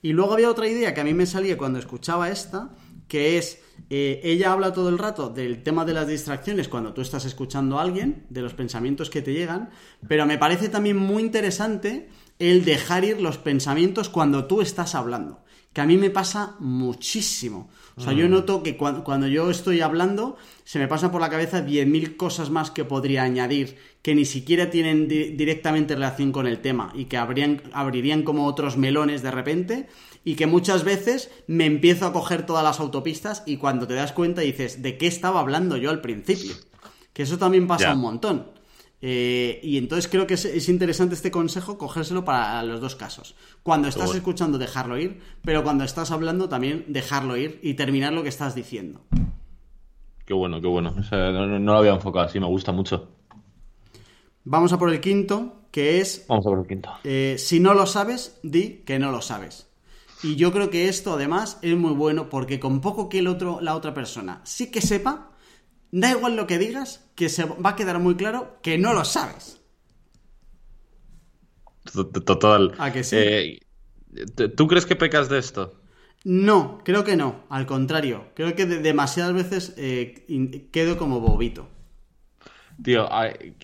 [0.04, 2.70] Y luego había otra idea que a mí me salía cuando escuchaba esta,
[3.08, 7.02] que es, eh, ella habla todo el rato del tema de las distracciones cuando tú
[7.02, 9.72] estás escuchando a alguien, de los pensamientos que te llegan,
[10.08, 15.44] pero me parece también muy interesante el dejar ir los pensamientos cuando tú estás hablando,
[15.74, 17.70] que a mí me pasa muchísimo.
[17.96, 18.32] O sea, yo mm.
[18.32, 22.72] noto que cuando, yo estoy hablando, se me pasa por la cabeza 10.000 cosas más
[22.72, 28.24] que podría añadir, que ni siquiera tienen directamente relación con el tema y que abrirían
[28.24, 29.88] como otros melones de repente
[30.24, 34.12] y que muchas veces me empiezo a coger todas las autopistas y cuando te das
[34.12, 36.54] cuenta dices, ¿de qué estaba hablando yo al principio?
[37.14, 38.48] Que eso también pasa un montón.
[39.06, 43.36] Eh, y entonces creo que es, interesante este consejo cogérselo para los dos casos.
[43.62, 48.24] Cuando estás escuchando, dejarlo ir, pero cuando estás hablando, también dejarlo ir y terminar lo
[48.24, 49.02] que estás diciendo.
[50.26, 50.96] Qué bueno, qué bueno.
[51.12, 53.10] no, lo había enfocado así, me gusta mucho.
[54.46, 56.26] Vamos a por el quinto, que es...
[56.30, 56.90] Vamos a por el quinto.
[57.04, 59.70] Eh, si no lo sabes, di que no lo sabes.
[60.24, 63.60] Y yo creo que esto además es muy bueno porque con poco que el otro,
[63.60, 65.33] la otra persona sí que sepa,
[66.00, 69.06] da igual lo que digas, que se va a quedar muy claro que no lo
[69.06, 69.46] sabes.
[72.26, 72.74] Total.
[72.78, 73.18] ¿A que sí?
[73.18, 73.60] Eh,
[74.56, 75.64] ¿Tú crees que pecas de esto?
[76.26, 77.44] No, creo que no.
[77.50, 80.26] Al contrario, creo que demasiadas veces eh,
[80.72, 81.68] quedo como bobito.
[82.82, 83.08] Tío,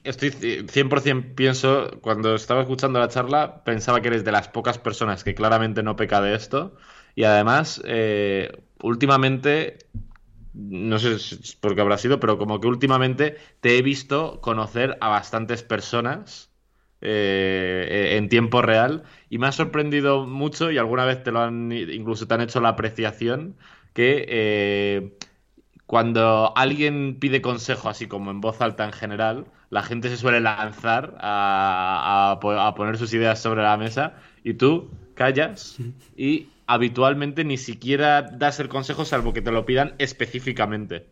[0.03, 0.31] estoy
[0.67, 5.35] 100% pienso, cuando estaba escuchando la charla, pensaba que eres de las pocas personas que
[5.35, 6.75] claramente no peca de esto
[7.15, 8.51] Y además, eh,
[8.81, 9.79] últimamente,
[10.53, 11.17] no sé
[11.61, 16.51] por qué habrá sido, pero como que últimamente te he visto conocer a bastantes personas
[17.01, 21.71] eh, en tiempo real y me ha sorprendido mucho y alguna vez te lo han,
[21.71, 23.57] incluso te han hecho la apreciación
[23.93, 25.17] que eh,
[25.85, 30.39] cuando alguien pide consejo así como en voz alta en general, la gente se suele
[30.39, 35.81] lanzar a, a poner sus ideas sobre la mesa y tú callas
[36.15, 41.07] y habitualmente ni siquiera das el consejo salvo que te lo pidan específicamente.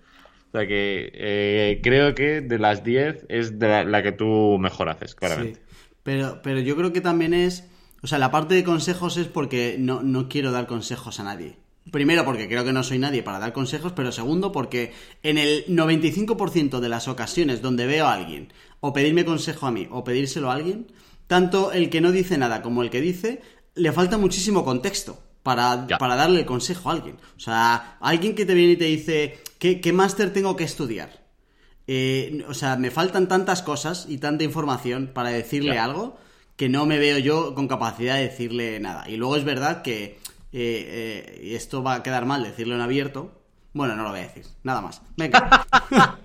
[0.49, 4.87] O sea que eh, creo que de las 10 es de la, que tú mejor
[4.87, 5.59] haces, claramente.
[6.03, 7.67] Pero, pero yo creo que también es...
[8.03, 11.57] O sea, la parte de consejos es porque no, no quiero dar consejos a nadie.
[11.91, 14.93] Primero porque creo que no soy nadie para dar consejos, pero segundo porque
[15.23, 19.87] en el 95% de las ocasiones donde veo a alguien o pedirme consejo a mí
[19.89, 20.85] o pedírselo a alguien,
[21.25, 23.41] tanto el que no dice nada como el que dice,
[23.73, 27.15] le falta muchísimo contexto para, darle el consejo a alguien.
[27.37, 31.25] O sea, alguien que te viene y te dice, ¿qué, máster tengo que estudiar?
[31.87, 36.17] Eh, o sea, me faltan tantas cosas y tanta información para decirle algo
[36.57, 39.09] que no me veo yo con capacidad de decirle nada.
[39.09, 40.19] Y luego es verdad que, eh,
[40.51, 43.41] eh, esto va a quedar mal decirlo en abierto,
[43.71, 45.01] bueno, no lo voy a decir, nada más.
[45.15, 45.65] Venga.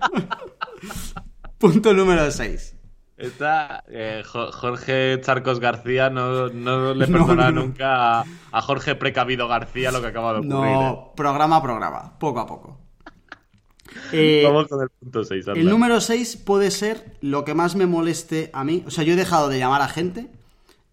[1.59, 2.75] Punto número 6.
[3.17, 10.33] Eh, Jorge Charcos García no, le perdona nunca a, Jorge Precavido García lo que acaba
[10.33, 10.53] de ocurrir.
[10.53, 11.11] No, ¿eh?
[11.15, 12.79] programa a programa, poco a poco.
[14.11, 15.47] Eh, Vamos con el punto 6.
[15.49, 18.83] El número 6 puede ser lo que más me moleste a mí.
[18.87, 20.31] O sea, yo he dejado de llamar a gente,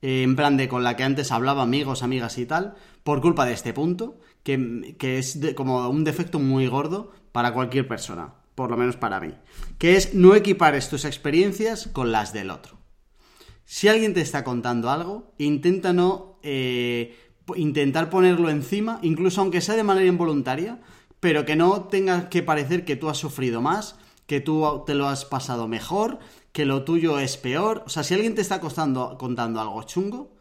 [0.03, 3.55] en plan de con la que antes hablaba, amigos, amigas y tal, por culpa de
[3.55, 8.97] este punto, que, es como un defecto muy gordo para cualquier persona por lo menos
[8.97, 9.33] para mí,
[9.79, 12.77] que es no equipares tus experiencias con las del otro.
[13.65, 17.17] Si alguien te está contando algo, intenta no eh,
[17.57, 20.79] intentar ponerlo encima, incluso aunque sea de manera involuntaria,
[21.21, 23.97] pero que no tenga que parecer que tú has sufrido más,
[24.27, 26.19] que tú te lo has pasado mejor,
[26.53, 27.83] que lo tuyo es peor.
[27.87, 30.37] O sea, si alguien te está costando, contando algo chungo,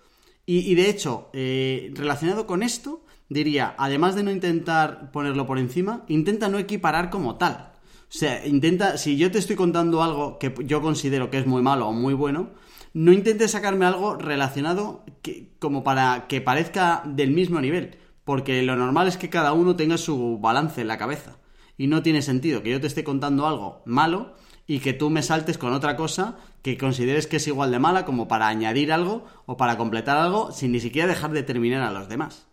[0.46, 6.04] y, de hecho, eh, relacionado con esto, diría, además de no intentar ponerlo por encima,
[6.10, 7.69] intenta no equiparar como tal.
[8.10, 11.62] O sea, intenta, si yo te estoy contando algo que yo considero que es muy
[11.62, 12.50] malo o muy bueno,
[12.94, 18.76] no intentes sacarme algo relacionado que, como para que parezca del mismo nivel, porque lo
[18.76, 21.38] normal es que cada uno tenga su balance en la cabeza.
[21.78, 24.34] Y no tiene sentido que yo te esté contando algo malo
[24.66, 28.06] y que tú me saltes con otra cosa que consideres que es igual de mala
[28.06, 31.92] como para añadir algo o para completar algo sin ni siquiera dejar de terminar a
[31.92, 32.49] los demás.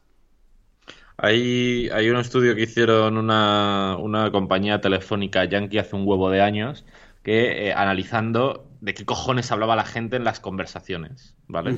[1.19, 6.43] Hay, hay un estudio que hicieron una, una compañía telefónica yankee hace un huevo de
[6.43, 6.85] años
[7.23, 11.77] que eh, analizando de qué cojones hablaba la gente en las conversaciones, ¿vale?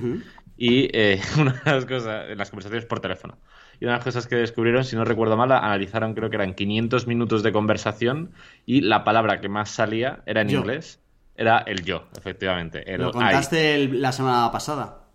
[0.59, 3.39] Y eh, una de las cosas, en las conversaciones por teléfono.
[3.80, 6.53] Y una de las cosas que descubrieron, si no recuerdo mal, analizaron creo que eran
[6.53, 8.32] 500 minutos de conversación
[8.66, 11.01] y la palabra que más salía era en inglés,
[11.34, 12.84] era el yo, efectivamente.
[12.99, 15.07] Lo contaste la semana pasada.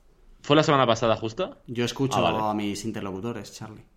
[0.42, 1.62] ¿Fue la semana pasada justo?
[1.68, 3.93] Yo escucho ah, a mis interlocutores, Charlie.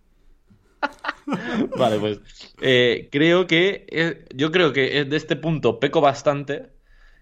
[1.77, 2.19] vale, pues
[2.61, 6.69] eh, creo que eh, yo creo que de este punto peco bastante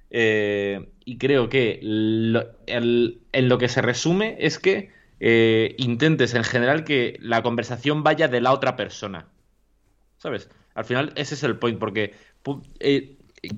[0.09, 4.93] eh, y creo que en lo que se resume es que
[5.77, 9.27] intentes en general que la conversación vaya de la otra persona.
[10.17, 10.49] ¿Sabes?
[10.73, 12.13] Al final ese es el point porque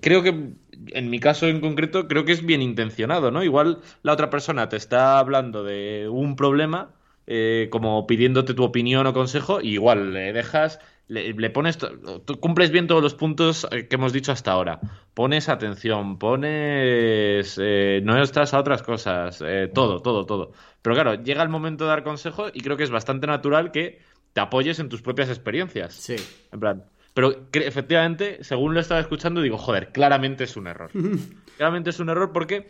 [0.02, 0.54] creo que
[0.88, 3.44] en mi caso en concreto creo que es bien intencionado, ¿no?
[3.44, 6.97] Igual la otra persona te está hablando de un problema
[7.30, 12.88] eh, como pidiéndote tu opinión o consejo, igual le dejas, le, pones, tú cumples bien
[12.88, 14.80] todos los puntos eh, que hemos dicho hasta ahora.
[15.14, 20.54] Pones atención, pones, eh, no estás a otras cosas, todo, todo, todo.
[20.82, 24.00] Pero claro, llega el momento de dar consejo y creo que es bastante natural que
[24.32, 25.96] te apoyes en tus propias experiencias.
[25.96, 26.16] Sí.
[26.54, 30.92] En plan, pero efectivamente, según lo estaba escuchando, digo, joder, claramente es un error.
[31.58, 32.70] claramente es un error porque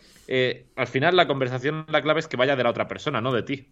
[0.76, 3.44] al final la conversación, la clave es que vaya de la otra persona, no de
[3.44, 3.68] ti.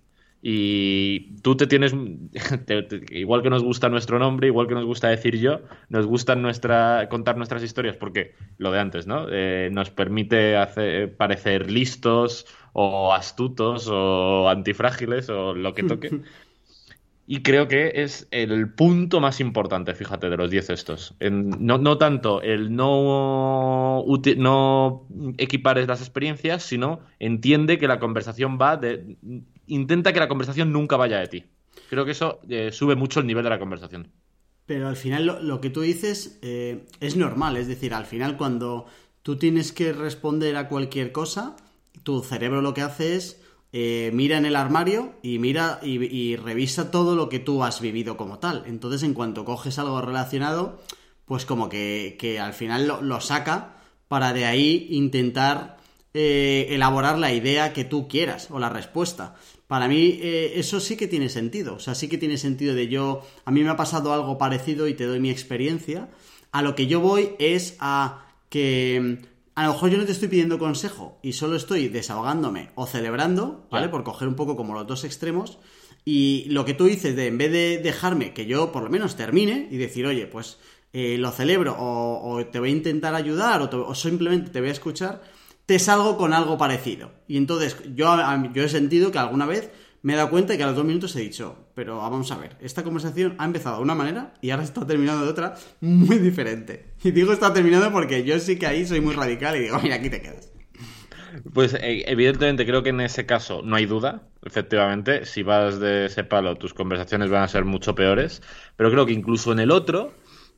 [0.47, 1.95] Y tú te tienes,
[3.09, 7.09] igual que nos gusta nuestro nombre, igual que nos gusta decir yo, nos gusta nuestra,
[7.09, 9.25] contar nuestras historias porque lo de antes, ¿no?
[9.31, 16.11] Eh, nos permite hacer, parecer listos o astutos o antifrágiles o lo que toque.
[17.27, 21.15] Y creo que es el punto más importante, fíjate, de los 10 estos.
[21.19, 24.05] no, no, tanto el no,
[24.37, 25.07] no
[25.39, 29.17] equipares las experiencias, sino entiende que la conversación va de
[29.67, 31.43] intenta que la conversación nunca vaya de ti.
[31.89, 34.11] Creo que eso eh, sube mucho el nivel de la conversación.
[34.65, 38.87] Pero al final lo, que tú dices eh, es normal, es decir, al final cuando
[39.21, 41.55] tú tienes que responder a cualquier cosa,
[42.01, 43.41] tu cerebro lo que hace es
[43.73, 48.17] eh, mira en el armario y mira y, revisa todo lo que tú has vivido
[48.17, 48.63] como tal.
[48.65, 50.81] Entonces, en cuanto coges algo relacionado,
[51.25, 55.77] pues como que, al final lo, saca para de ahí intentar
[56.13, 59.35] elaborar la idea que tú quieras o la respuesta.
[59.67, 62.87] Para mí eh, eso sí que tiene sentido, o sea, sí que tiene sentido de
[62.87, 66.09] yo, a mí me ha pasado algo parecido y te doy mi experiencia,
[66.51, 69.19] a lo que yo voy es a que
[69.55, 73.67] a lo mejor yo no te estoy pidiendo consejo y solo estoy desahogándome o celebrando,
[73.71, 73.89] ¿vale?
[73.89, 75.59] Por coger un poco como los dos extremos.
[76.03, 79.15] Y lo que tú dices de en vez de dejarme que yo por lo menos
[79.15, 80.59] termine y decir, oye, pues
[80.93, 84.73] eh, lo celebro o, te voy a intentar ayudar o, o, simplemente te voy a
[84.73, 85.21] escuchar,
[85.65, 87.11] te salgo con algo parecido.
[87.27, 88.15] Y entonces yo,
[88.53, 90.85] yo he sentido que alguna vez me he dado cuenta y que a los dos
[90.85, 94.51] minutos he dicho, pero vamos a ver, esta conversación ha empezado de una manera y
[94.51, 96.93] ahora está terminando de otra muy diferente.
[97.03, 99.95] Y digo está terminando porque yo sí que ahí soy muy radical y digo, mira,
[99.95, 100.51] aquí te quedas.
[101.53, 106.05] Pues eh, evidentemente creo que en ese caso no hay duda, efectivamente, si vas de
[106.05, 108.41] ese palo tus conversaciones van a ser mucho peores,
[108.77, 110.13] pero creo que incluso en el otro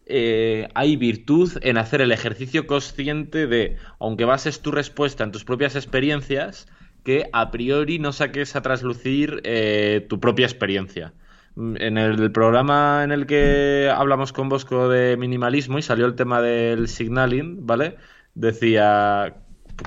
[0.09, 5.43] eh, hay virtud en hacer el ejercicio consciente de, aunque bases tu respuesta en tus
[5.43, 6.67] propias experiencias,
[7.03, 11.13] que a priori no saques a traslucir eh, tu propia experiencia.
[11.55, 16.41] En el programa en el que hablamos con Bosco de minimalismo y salió el tema
[16.41, 17.97] del signaling, ¿vale?
[18.35, 19.33] Decía,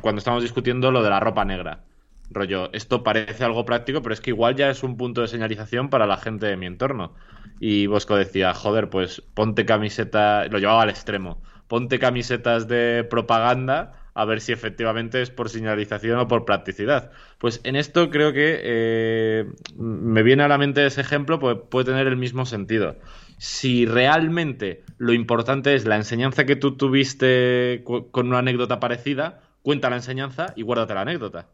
[0.02, 1.84] cuando estábamos discutiendo lo de la ropa negra,
[2.30, 5.90] rollo, esto parece algo práctico, pero es que igual ya es un punto de señalización
[5.90, 7.14] para la gente de mi entorno.
[7.58, 14.00] Y Bosco decía, joder, pues ponte camiseta, lo llevaba al extremo, ponte camisetas de propaganda
[14.14, 17.10] a ver si efectivamente es por señalización o por practicidad.
[17.38, 21.86] Pues en esto creo que eh, me viene a la mente ese ejemplo, pues puede
[21.86, 22.96] tener el mismo sentido.
[23.38, 29.90] Si realmente lo importante es la enseñanza que tú tuviste con una anécdota parecida, cuenta
[29.90, 31.48] la enseñanza y guárdate la anécdota.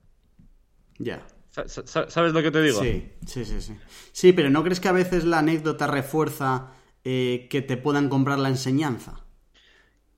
[0.99, 1.27] Ya.
[1.51, 2.83] ¿Sabes lo que te digo?
[2.83, 3.77] Sí, sí, sí, sí.
[4.13, 6.73] Sí, pero ¿no crees que a veces la anécdota refuerza
[7.05, 9.27] eh, que te puedan comprar la enseñanza?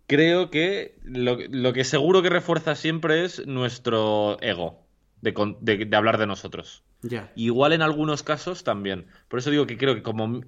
[0.08, 4.82] creo que lo, que seguro que refuerza siempre es nuestro ego
[5.20, 6.82] de, hablar de nosotros.
[7.36, 9.06] Igual en algunos casos también.
[9.28, 10.40] Por eso digo que creo que como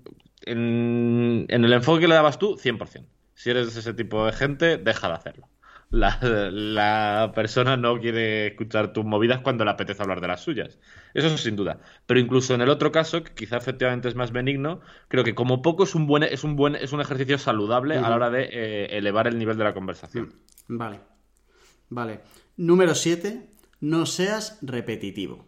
[0.42, 3.04] en, en el enfoque que le dabas tú, 100%.
[3.34, 5.48] Si eres ese tipo de gente, deja de hacerlo
[5.90, 10.78] la, persona no quiere escuchar tus movidas cuando le apetece hablar de las suyas.
[11.14, 11.80] Eso sin duda.
[12.06, 15.62] Pero incluso en el otro caso, que quizá efectivamente es más benigno, creo que como
[15.62, 18.48] poco es un buen, es un buen, es un ejercicio saludable a la hora de
[18.52, 20.34] eh, elevar el nivel de la conversación.
[20.68, 21.00] Mm, vale.
[21.88, 22.20] Vale.
[22.56, 23.48] Número 7.
[23.80, 25.46] No seas repetitivo.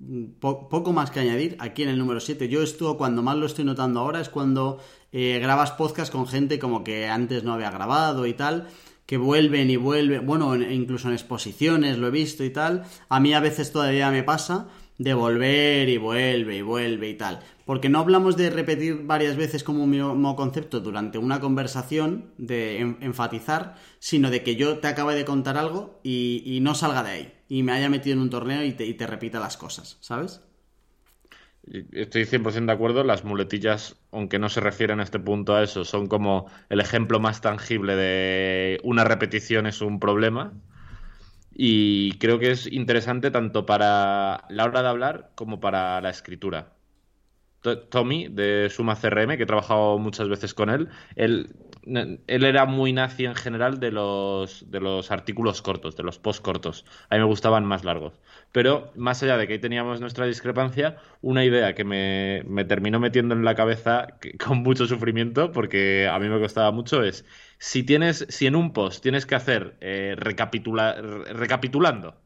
[0.00, 2.48] Mm, poco más que añadir aquí en el número 7.
[2.48, 4.80] Yo esto cuando más lo estoy notando ahora es cuando
[5.12, 8.68] eh, grabas podcast con gente como que antes no había grabado y tal,
[9.06, 12.84] que vuelven y vuelven, bueno, incluso en exposiciones lo he visto y tal.
[13.08, 17.40] A mí a veces todavía me pasa de volver y vuelve y vuelve y tal.
[17.64, 22.80] Porque no hablamos de repetir varias veces como un mismo concepto durante una conversación, de
[23.00, 27.34] enfatizar, sino de que yo te acabe de contar algo y, no salga de ahí.
[27.48, 30.42] Y me haya metido en un torneo y te, y te repita las cosas, ¿sabes?
[31.92, 35.84] Estoy 100% de acuerdo, las muletillas, aunque no se refieren a este punto a eso,
[35.84, 40.54] son como el ejemplo más tangible de una repetición es un problema.
[41.52, 46.72] Y creo que es interesante tanto para la hora de hablar como para la escritura.
[47.90, 52.92] Tommy de Suma CRM, que he trabajado muchas veces con él, él, él era muy
[52.92, 56.84] nazi en general de los, de los artículos cortos, de los post cortos.
[57.08, 58.20] A mí me gustaban más largos.
[58.52, 63.00] Pero más allá de que ahí teníamos nuestra discrepancia, una idea que me, me terminó
[63.00, 67.24] metiendo en la cabeza con mucho sufrimiento, porque a mí me costaba mucho, es
[67.58, 72.16] si tienes, si en un post tienes que hacer eh, recapitulando,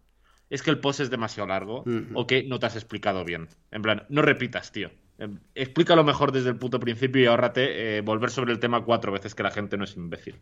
[0.51, 1.85] es que el post es demasiado largo
[2.15, 3.49] o que no te has explicado bien.
[3.71, 8.01] En plan, no repitas, tío Em, explícalo mejor desde el punto principio y ahórrate eh,
[8.01, 10.37] volver sobre el tema cuatro veces que la gente no es imbécil.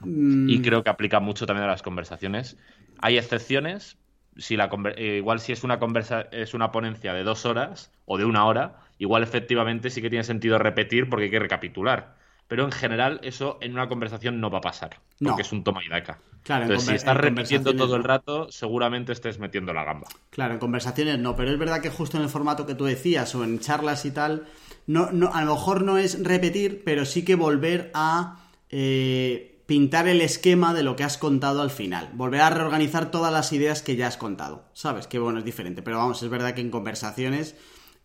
[0.00, 0.48] Mm.
[0.48, 2.56] Y creo que aplica mucho también a las conversaciones.
[3.00, 3.98] Hay excepciones.
[4.36, 8.18] Si la eh, igual si es una conversa es una ponencia de dos horas o
[8.18, 12.17] de una hora, igual efectivamente sí que tiene sentido repetir porque hay que recapitular
[12.48, 15.84] pero en general eso en una conversación no va a pasar, porque es un toma
[15.84, 16.18] y daca.
[16.42, 20.08] Claro, Entonces, si estás repitiendo todo el rato, seguramente estés metiendo la gamba.
[20.30, 23.34] Claro, en conversaciones no, pero es verdad que justo en el formato que tú decías
[23.34, 24.46] o en charlas y tal,
[24.86, 30.08] no, no, a lo mejor no es repetir, pero sí que volver a eh, pintar
[30.08, 32.08] el esquema de lo que has contado al final.
[32.14, 34.64] Volver a reorganizar todas las ideas que ya has contado.
[34.72, 35.06] ¿Sabes?
[35.06, 35.82] Que bueno, es diferente.
[35.82, 37.54] Pero vamos, es verdad que en conversaciones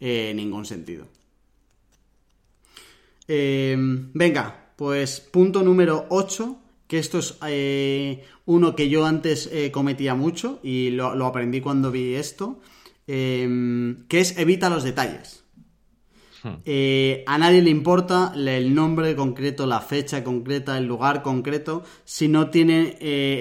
[0.01, 1.07] eh, ningún sentido.
[3.27, 3.75] Eh,
[4.13, 6.57] venga, pues punto número 8,
[6.87, 11.61] que esto es eh, uno que yo antes eh, cometía mucho y lo, lo aprendí
[11.61, 12.59] cuando vi esto,
[13.07, 15.43] eh, que es evita los detalles.
[16.65, 22.27] Eh, a nadie le importa el nombre concreto, la fecha concreta, el lugar concreto, si
[22.27, 22.97] no tiene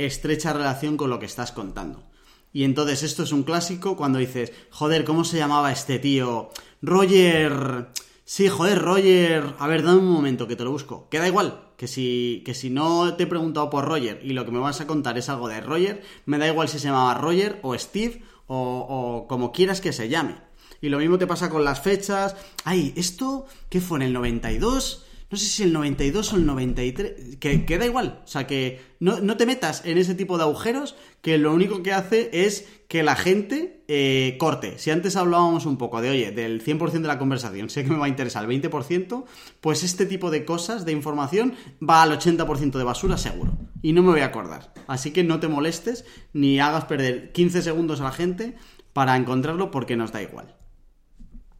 [0.07, 2.05] estrecha relación con lo que estás contando.
[2.53, 6.51] Y entonces esto es un clásico cuando dices, joder, ¿cómo se llamaba este tío?
[6.81, 7.89] Roger...
[8.35, 9.57] Sí, joder, Roger...
[9.59, 11.07] A ver, dame un momento que te lo busco.
[11.11, 14.51] Queda igual, que si, que si no te he preguntado por Roger y lo que
[14.51, 17.59] me vas a contar es algo de Roger, me da igual si se llamaba Roger
[17.61, 20.37] o Steve o, o como quieras que se llame.
[20.81, 22.35] Y lo mismo te pasa con las fechas.
[22.65, 25.05] Ay, ¿esto qué fue en el 92?
[25.33, 27.39] No sé si el 92 o el 93.
[27.39, 28.21] Que, que da igual.
[28.23, 31.83] O sea, que no, no, te metas en ese tipo de agujeros que lo único
[31.83, 34.79] que hace es que la gente eh, corte.
[34.79, 37.97] Si antes hablábamos un poco de, oye, del 100% de la conversación, sé que me
[37.97, 39.25] va a interesar el 20%,
[39.63, 43.57] pues este tipo de cosas, de información, va al 80% de basura seguro.
[43.81, 44.75] Y no me voy a acordar.
[44.87, 46.05] Así que no te molestes
[46.35, 48.55] ni hagas perder 15 segundos a la gente
[48.93, 50.55] para encontrarlo porque nos da igual.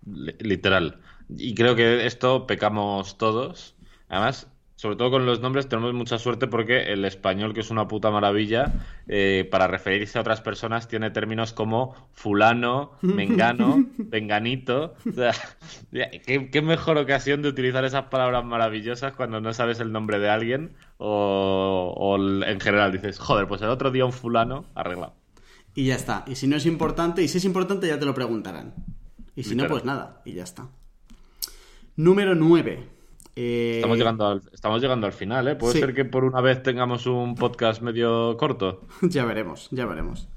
[0.05, 1.01] Literal.
[1.37, 3.75] Y creo que esto pecamos todos.
[4.09, 4.49] Además,
[4.83, 8.11] sobre todo con los nombres tenemos mucha suerte porque el español, que es una puta
[8.11, 8.73] maravilla,
[9.07, 14.95] eh, para referirse a otras personas tiene términos como fulano, mengano, venganito.
[15.09, 15.33] O sea,
[15.93, 20.29] ¿qué, ¿qué, mejor ocasión de utilizar esas palabras maravillosas cuando no sabes el nombre de
[20.29, 25.15] alguien o, o en general dices, joder, pues el otro día un fulano arreglado.
[25.77, 26.25] Y ya está.
[26.27, 28.75] Y si no es importante, y si es importante ya te lo preguntarán.
[29.37, 29.69] Y si Literal.
[29.69, 30.69] no, pues nada, y ya está.
[31.97, 32.89] Número 9.
[33.37, 33.73] Eh...
[33.77, 35.57] Estamos, llegando al, estamos llegando al final, ¿eh?
[35.57, 35.81] Puede sí.
[35.81, 38.87] ser que por una vez tengamos un podcast medio corto.
[39.03, 40.29] ya veremos, ya veremos.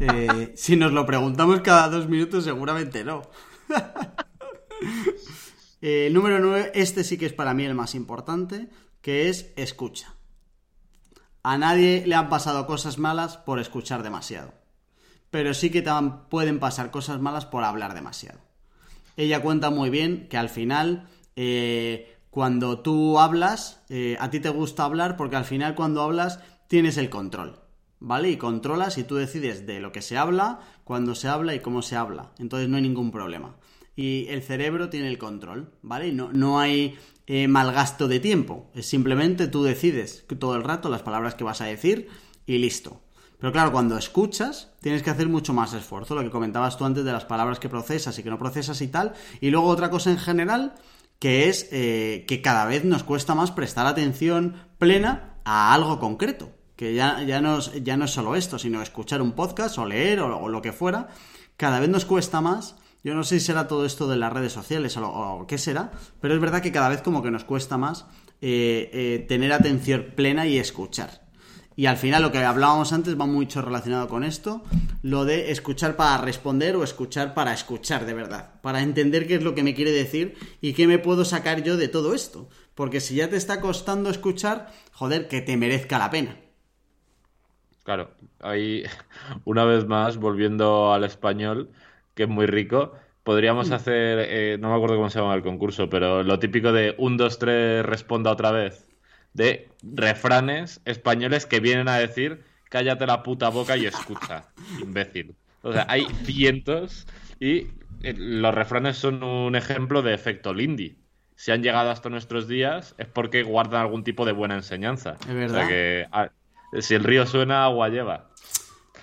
[0.00, 3.22] Eh, si nos lo preguntamos cada dos minutos, seguramente no.
[5.82, 8.68] eh, número 9, este sí que es para mí el más importante,
[9.00, 10.14] que es escucha.
[11.42, 14.64] A nadie le han pasado cosas malas por escuchar demasiado
[15.34, 15.82] pero sí que
[16.30, 18.38] pueden pasar cosas malas por hablar demasiado.
[19.16, 24.48] Ella cuenta muy bien que al final, eh, cuando tú hablas, eh, a ti te
[24.48, 27.60] gusta hablar porque al final cuando hablas tienes el control,
[28.00, 28.30] ¿vale?
[28.30, 31.82] Y controlas y tú decides de lo que se habla, cuándo se habla y cómo
[31.82, 32.32] se habla.
[32.38, 33.56] Entonces no hay ningún problema.
[33.96, 36.12] Y el cerebro tiene el control, ¿vale?
[36.12, 36.96] No, no hay
[37.26, 38.70] eh, mal gasto de tiempo.
[38.74, 42.08] Es simplemente tú decides todo el rato las palabras que vas a decir
[42.46, 43.03] y listo.
[43.38, 47.04] Pero claro, cuando escuchas, tienes que hacer mucho más esfuerzo, lo que comentabas tú antes
[47.04, 49.12] de las palabras que procesas y que no procesas y tal.
[49.40, 50.74] Y luego otra cosa en general,
[51.18, 56.52] que es eh, que cada vez nos cuesta más prestar atención plena a algo concreto.
[56.76, 60.20] Que ya, ya, no, ya no es solo esto, sino escuchar un podcast o leer
[60.20, 61.08] o, lo que fuera.
[61.56, 62.76] Cada vez nos cuesta más.
[63.04, 65.92] Yo no sé si será todo esto de las redes sociales o, o qué será,
[66.20, 68.06] pero es verdad que cada vez como que nos cuesta más
[68.46, 71.23] eh, eh, tener atención plena y escuchar.
[71.76, 74.62] Y al final lo que hablábamos antes va mucho relacionado con esto,
[75.02, 79.42] lo de escuchar para responder o escuchar para escuchar de verdad, para entender qué es
[79.42, 82.48] lo que me quiere decir y qué me puedo sacar yo de todo esto.
[82.74, 86.36] Porque si ya te está costando escuchar, joder, que te merezca la pena.
[87.82, 88.84] Claro, ahí
[89.44, 91.70] una vez más, volviendo al español,
[92.14, 92.92] que es muy rico,
[93.24, 96.94] podríamos hacer, eh, no me acuerdo cómo se llama el concurso, pero lo típico de
[96.98, 98.93] un, dos, tres, responda otra vez
[99.34, 104.46] de refranes españoles que vienen a decir cállate la puta boca y escucha,
[104.82, 105.36] imbécil.
[105.62, 107.06] O sea, hay cientos
[107.38, 107.68] y
[108.02, 110.96] eh, los refranes son un ejemplo de efecto Lindy.
[111.36, 115.16] Si han llegado hasta nuestros días es porque guardan algún tipo de buena enseñanza.
[115.20, 115.56] Es verdad.
[115.56, 116.30] O sea que ah,
[116.80, 118.30] si el río suena, agua lleva.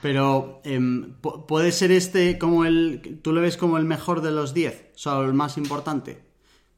[0.01, 0.79] Pero eh,
[1.47, 3.19] puede ser este como el.
[3.21, 4.91] ¿Tú lo ves como el mejor de los 10?
[4.95, 6.30] O sea, el más importante.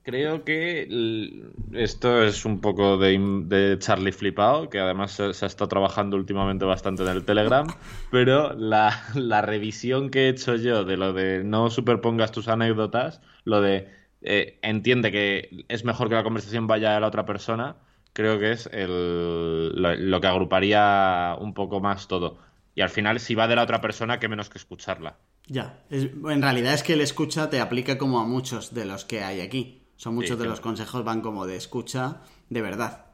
[0.03, 0.89] Creo que
[1.71, 6.17] esto es un poco de, de Charlie Flipao, que además se, se, ha estado trabajando
[6.17, 7.65] últimamente bastante en el Telegram,
[8.11, 8.91] pero la,
[9.41, 13.87] revisión que he hecho yo de lo de no superpongas tus anécdotas, lo de
[14.21, 17.77] eh, entiende que es mejor que la conversación vaya a la otra persona,
[18.11, 22.39] creo que es el, lo, que agruparía un poco más todo.
[22.75, 25.15] Y al final, si va de la otra persona, qué menos que escucharla.
[25.47, 29.23] Ya, en realidad es que el escucha te aplica como a muchos de los que
[29.23, 29.82] hay aquí.
[30.03, 32.17] Son muchos sí, de los consejos van como de escucha
[32.49, 33.05] de verdad.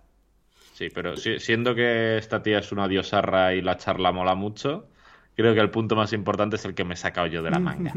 [0.74, 4.90] Sí, pero siendo que esta tía es una diosarra y la charla mola mucho,
[5.36, 7.60] creo que el punto más importante es el que me he sacado yo de la
[7.60, 7.94] manga.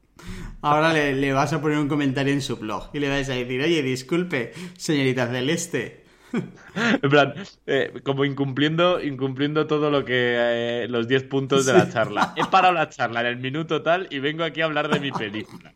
[0.60, 3.32] Ahora le, le, vas a poner un comentario en su blog y le vais a
[3.32, 6.04] decir, oye, disculpe, señorita Celeste.
[7.02, 7.32] en plan,
[7.64, 10.34] eh, como incumpliendo, incumpliendo todo lo que.
[10.36, 12.34] Eh, los 10 puntos de la charla.
[12.36, 15.10] He parado la charla en el minuto tal y vengo aquí a hablar de mi
[15.10, 15.72] película.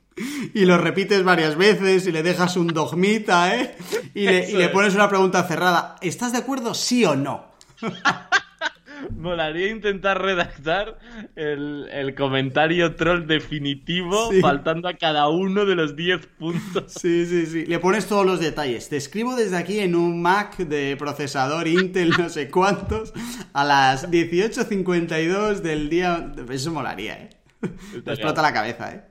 [0.54, 3.76] Y lo repites varias veces y le dejas un dogmita, ¿eh?
[4.14, 5.96] Y le, y le pones una pregunta cerrada.
[6.00, 7.50] ¿Estás de acuerdo, sí o no?
[9.16, 10.98] Molaría intentar redactar
[11.36, 16.92] el, comentario troll definitivo faltando a cada uno de los 10 puntos.
[17.00, 17.66] Sí, sí, sí.
[17.66, 18.88] Le pones todos los detalles.
[18.88, 23.12] Te escribo desde aquí en un Mac de procesador Intel no sé cuántos
[23.52, 26.32] a las 18.52 del día...
[26.50, 27.30] Eso molaría, ¿eh?
[28.04, 29.09] Te explota la cabeza, ¿eh?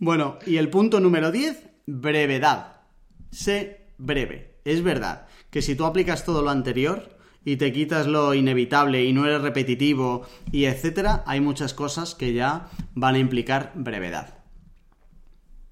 [0.00, 2.82] Bueno, y el punto número 10, brevedad.
[3.30, 4.60] Sé breve.
[4.64, 9.12] Es verdad que si tú aplicas todo lo anterior y te quitas lo inevitable y
[9.12, 14.38] no eres repetitivo y etcétera, hay muchas cosas que ya van a implicar brevedad.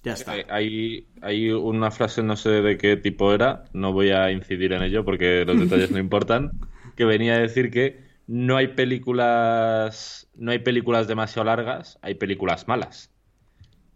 [0.02, 0.38] Ya está.
[0.38, 4.72] Eh, hay, hay una frase, no sé de qué tipo era, no voy a incidir
[4.72, 6.52] en ello porque los detalles no importan,
[6.96, 12.66] que venía a decir que no hay películas, no hay películas demasiado largas, hay películas
[12.66, 13.12] malas.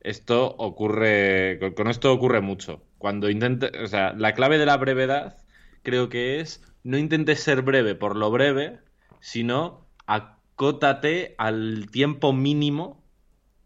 [0.01, 2.83] Esto ocurre, con esto ocurre mucho.
[2.99, 5.37] Cuando intente, o sea, la clave de la brevedad
[5.83, 8.79] creo que es no intentes ser breve por lo breve,
[9.21, 13.03] sino acótate al tiempo mínimo,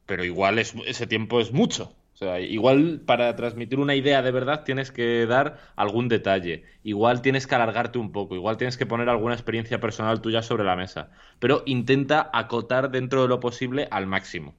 [0.07, 1.95] pero igual ese tiempo es mucho.
[2.15, 7.23] O sea, igual para transmitir una idea de verdad tienes que dar algún detalle, igual
[7.23, 10.77] tienes que alargarte un poco, igual tienes que poner alguna experiencia personal tuya sobre la
[10.77, 11.11] mesa,
[11.41, 14.55] pero intenta acotar dentro de lo posible al máximo.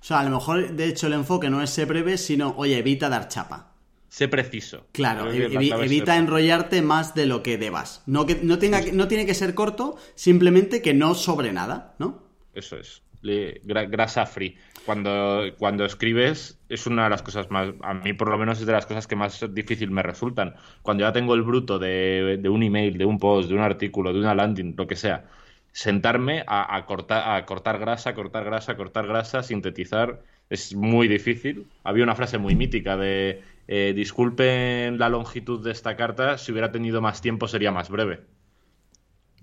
[0.00, 2.78] O sea, a lo mejor, de hecho, el enfoque no es ser breve, sino, oye,
[2.78, 3.74] evita dar chapa.
[4.08, 4.86] Sé preciso.
[4.92, 8.02] Claro, evita enrollarte más de lo que debas.
[8.06, 12.24] No, que, no, tenga, no tiene que ser corto, simplemente que no sobre nada, ¿no?
[12.52, 13.02] Eso es.
[13.22, 14.56] grasa free.
[14.84, 18.66] Cuando, cuando escribes es una de las cosas más, a mí por lo menos es
[18.66, 20.56] de las cosas que más difícil me resultan.
[20.82, 24.12] Cuando ya tengo el bruto de, de un email, de un post, de un artículo,
[24.12, 25.26] de una landing, lo que sea,
[25.72, 31.66] sentarme a, cortar, a cortar grasa, cortar grasa, cortar grasa, sintetizar, es muy difícil.
[31.84, 36.72] Había una frase muy mítica de eh, disculpen la longitud de esta carta, si hubiera
[36.72, 38.20] tenido más tiempo sería más breve.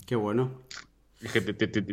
[0.05, 0.51] Qué bueno.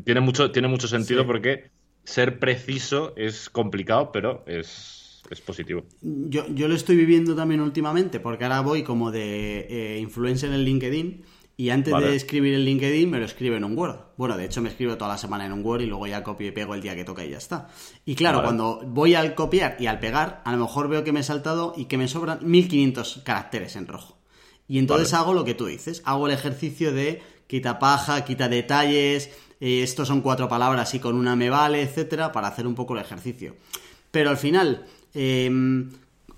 [0.04, 1.70] tiene, mucho, tiene mucho sentido porque
[2.02, 5.84] ser preciso es complicado, pero es, positivo.
[6.00, 10.64] Yo, yo, lo estoy viviendo también últimamente, porque ahora voy como de eh, influencer en
[10.64, 11.24] LinkedIn
[11.56, 13.96] y antes de escribir en LinkedIn me lo escribo en un Word.
[14.16, 16.48] Bueno, de hecho me escribo toda la semana en un Word y luego ya copio
[16.48, 17.68] y pego el día que toca y ya está.
[18.04, 21.20] Y claro, cuando voy al copiar y al pegar, a lo mejor veo que me
[21.20, 24.18] he saltado y que me sobran 1500 caracteres en rojo.
[24.66, 29.30] Y entonces hago lo que tú dices, hago el ejercicio de quita paja, quita detalles,
[29.60, 32.94] eh, estos son cuatro palabras y con una me vale, etcétera, para hacer un poco
[32.94, 33.54] el ejercicio.
[34.10, 35.90] Pero al final, em,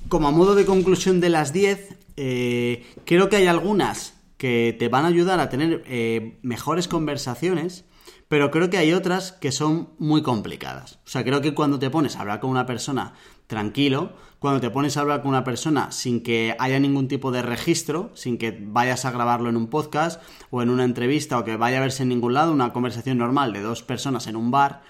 [0.08, 4.88] como a modo de conclusión de las 10, eh, creo que hay algunas que te
[4.88, 7.84] van a ayudar a tener eh, mejores conversaciones,
[8.28, 10.98] pero creo que hay otras que son muy complicadas.
[11.06, 13.14] O sea, creo que cuando te pones a hablar con una persona
[13.46, 17.42] tranquilo, cuando te pones a hablar con una persona sin que haya ningún tipo de
[17.42, 20.20] registro, sin que vayas a grabarlo en un podcast
[20.50, 23.52] o en una entrevista o que vaya a verse en ningún lado, una conversación normal
[23.52, 24.82] de dos personas en un bar,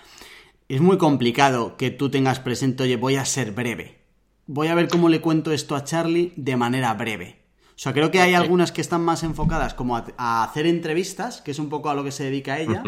[0.69, 4.01] es muy complicado que tú tengas presente, oye, voy a ser breve.
[4.47, 7.46] Voy a ver cómo le cuento esto a Charlie de manera breve.
[7.77, 11.51] O sea, creo que hay algunas que están más enfocadas como a, hacer entrevistas, que
[11.51, 12.83] es un poco a lo que se dedica ella,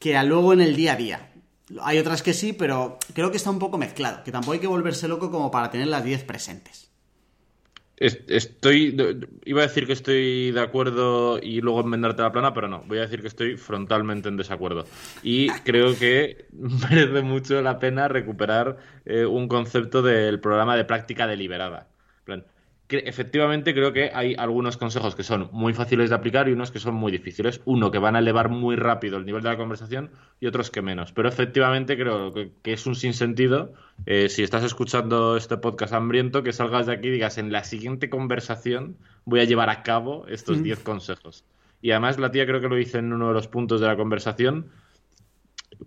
[0.00, 1.32] que a luego en el día a día.
[1.82, 4.66] Hay otras que sí, pero creo que está un poco mezclado, que tampoco hay que
[4.66, 6.88] volverse loco como para tener las 10 presentes.
[7.96, 8.96] Estoy.
[9.44, 12.84] Iba a decir que estoy de acuerdo y luego enmendarte la plana, pero no.
[12.86, 14.84] Voy a decir que estoy frontalmente en desacuerdo.
[15.22, 21.26] Y creo que merece mucho la pena recuperar eh, un concepto del programa de práctica
[21.26, 21.88] deliberada.
[22.88, 26.70] Plan, efectivamente creo que hay algunos consejos que son muy fáciles de aplicar y unos
[26.70, 27.60] que son muy difíciles.
[27.64, 30.10] Uno que van a elevar muy rápido el nivel de la conversación
[30.40, 31.12] y otros que menos.
[31.12, 33.72] Pero efectivamente creo que, es un sinsentido
[34.06, 37.64] eh, si estás escuchando este podcast hambriento que salgas de aquí y digas en la
[37.64, 41.44] siguiente conversación voy a llevar a cabo estos 10 consejos.
[41.80, 43.96] Y además la tía creo que lo dice en uno de los puntos de la
[43.96, 44.70] conversación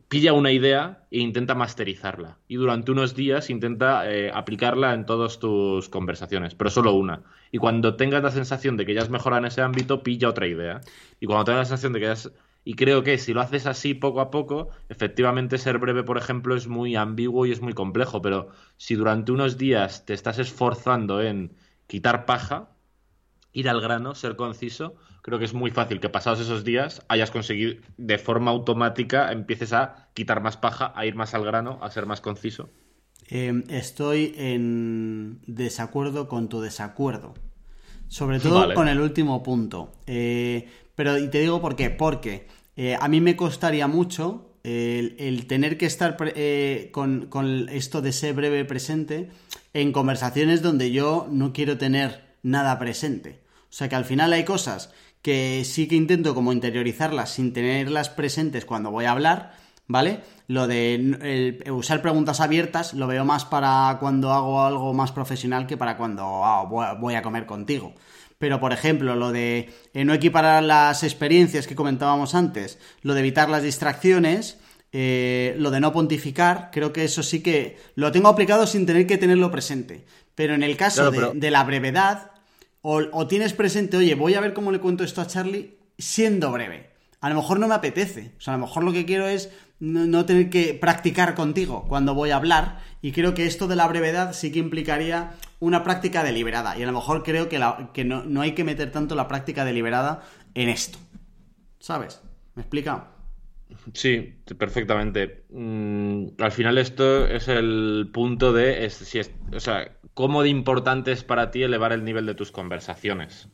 [0.08, 2.38] pilla una idea e intenta masterizarla.
[2.48, 7.24] Y durante unos días intenta eh, aplicarla en todas tus conversaciones, pero solo una.
[7.52, 10.48] Y cuando tengas la sensación de que ya has mejorado en ese ámbito, pilla otra
[10.48, 10.82] idea.
[11.20, 12.32] Y cuando tengas la sensación de que ya.
[12.64, 16.56] Y creo que si lo haces así poco a poco, efectivamente ser breve, por ejemplo,
[16.56, 21.22] es muy ambiguo y es muy complejo, pero si durante unos días te estás esforzando
[21.22, 21.56] en
[21.88, 22.70] quitar paja,
[23.52, 27.32] ir al grano, ser conciso, creo que es muy fácil que pasados esos días hayas
[27.32, 31.92] conseguido de forma automática, empieces a quitar más paja, a ir más al grano, a
[31.92, 32.70] ser más conciso.
[33.28, 37.34] Em, estoy en desacuerdo con tu desacuerdo.
[38.08, 39.94] Sobre todo con el último punto.
[40.06, 41.90] Eh, pero y te digo por qué.
[41.90, 48.02] Porque eh, a mí me costaría mucho el, tener que estar eh, con, con esto
[48.02, 49.30] de ser breve presente
[49.74, 53.40] en conversaciones donde yo no quiero tener nada presente.
[53.64, 58.10] O sea que al final hay cosas que sí que intento como interiorizarlas sin tenerlas
[58.10, 59.54] presentes cuando voy a hablar,
[59.88, 60.22] ¿vale?
[60.48, 65.78] Lo de usar preguntas abiertas lo veo más para cuando hago algo más profesional que
[65.78, 67.94] para cuando ah, voy a comer contigo.
[68.42, 73.20] Pero, por ejemplo, lo de eh, no equiparar las experiencias que comentábamos antes, lo de
[73.20, 74.58] evitar las distracciones,
[74.92, 79.06] eh, lo de no pontificar, creo que eso sí que lo tengo aplicado sin tener
[79.06, 80.06] que tenerlo presente.
[80.34, 82.31] Pero en el caso de, la brevedad,
[82.82, 86.90] o, tienes presente, oye, voy a ver cómo le cuento esto a Charlie siendo breve.
[87.20, 88.34] A lo mejor no me apetece.
[88.38, 92.16] O sea, a lo mejor lo que quiero es no, tener que practicar contigo cuando
[92.16, 92.80] voy a hablar.
[93.04, 96.76] Y creo que esto de la brevedad sí que implicaría una práctica deliberada.
[96.78, 97.64] Y a lo mejor creo que,
[97.94, 100.24] que no, no, hay que meter tanto la práctica deliberada
[100.56, 100.98] en esto.
[101.80, 102.22] ¿Sabes?
[102.56, 103.10] ¿Me explica?
[103.94, 105.46] Sí, perfectamente.
[105.50, 111.12] Mm, al final esto es el punto de si es, o sea, cómo de importante
[111.12, 113.50] es para ti elevar el nivel de tus conversaciones,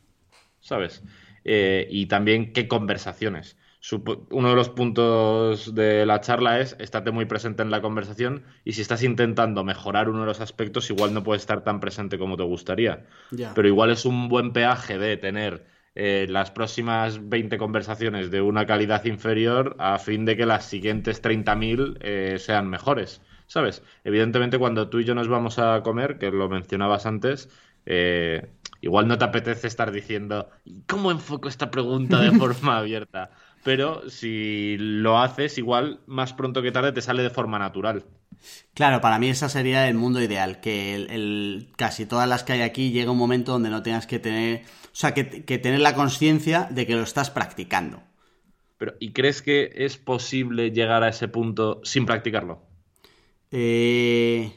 [0.60, 1.02] ¿sabes?
[1.44, 3.56] Eh, y también qué conversaciones.
[4.30, 8.72] uno de los puntos de la charla es estarte muy presente en la conversación y
[8.72, 12.36] si estás intentando mejorar uno de los aspectos, igual no puedes estar tan presente como
[12.36, 13.06] te gustaría.
[13.54, 18.66] Pero igual es un buen peaje de tener eh, las próximas 20 conversaciones de una
[18.66, 23.20] calidad inferior a fin de que las siguientes 30.000 eh, sean mejores.
[23.48, 23.82] ¿sabes?
[24.04, 27.48] Evidentemente cuando tú y yo nos vamos a comer, que lo mencionabas antes,
[27.86, 28.46] eh,
[28.80, 30.48] igual no te apetece estar diciendo,
[30.86, 33.30] ¿cómo enfoco esta pregunta de forma abierta?
[33.64, 38.04] Pero si lo haces, igual más pronto que tarde te sale de forma natural.
[38.72, 42.60] Claro, para mí esa sería el mundo ideal, que el, casi todas las que hay
[42.62, 44.62] aquí llega un momento donde no tengas que tener,
[45.00, 48.02] sea, que, que tener la conciencia de que lo estás practicando.
[48.78, 52.62] Pero, ¿y crees que es posible llegar a ese punto sin practicarlo?
[53.50, 54.52] Eh,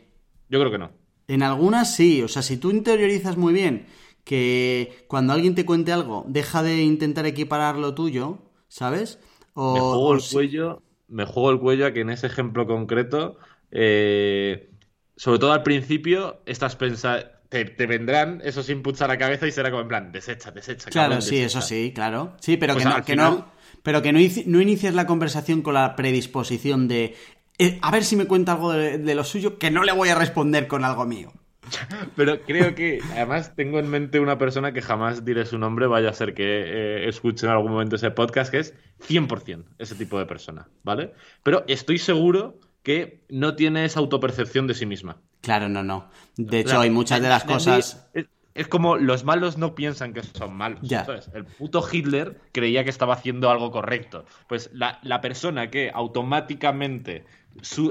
[0.50, 0.92] Yo creo que no.
[1.28, 3.88] En algunas sí, o sea, si tú interiorizas muy bien
[4.24, 9.20] que cuando alguien te cuente algo, deja de intentar equiparar lo tuyo, ¿sabes?
[9.54, 13.38] O, me juego el cuello, me juego el cuello a que en ese ejemplo concreto,
[13.72, 14.70] eh,
[15.16, 19.70] sobre todo al principio, estás pensando, te, vendrán esos inputs a la cabeza y será
[19.70, 20.90] como en plan, desecha, desecha.
[20.90, 22.38] Claro, sí, eso sí, claro.
[22.40, 23.52] Sí, pero pues que, no,
[23.84, 27.14] pero que no, no inicies la conversación con la predisposición de
[27.60, 30.16] eh, a ver si me cuenta algo de, lo suyo, que no le voy a
[30.16, 31.34] responder con algo mío.
[32.16, 36.10] Pero creo que, además, tengo en mente una persona que jamás diré su nombre, vaya
[36.10, 38.74] a ser que eh, escuche en algún momento ese podcast, que es
[39.08, 41.14] 100% ese tipo de persona, ¿vale?
[41.44, 45.18] Pero estoy seguro que no tiene esa autopercepción de sí misma.
[45.42, 46.10] Claro, no, no.
[46.38, 48.10] De hecho, hay muchas de las cosas
[48.54, 50.82] es como los malos no piensan que son malos.
[51.34, 54.26] El puto Hitler creía que estaba haciendo algo correcto.
[54.48, 57.26] Pues la, persona que automáticamente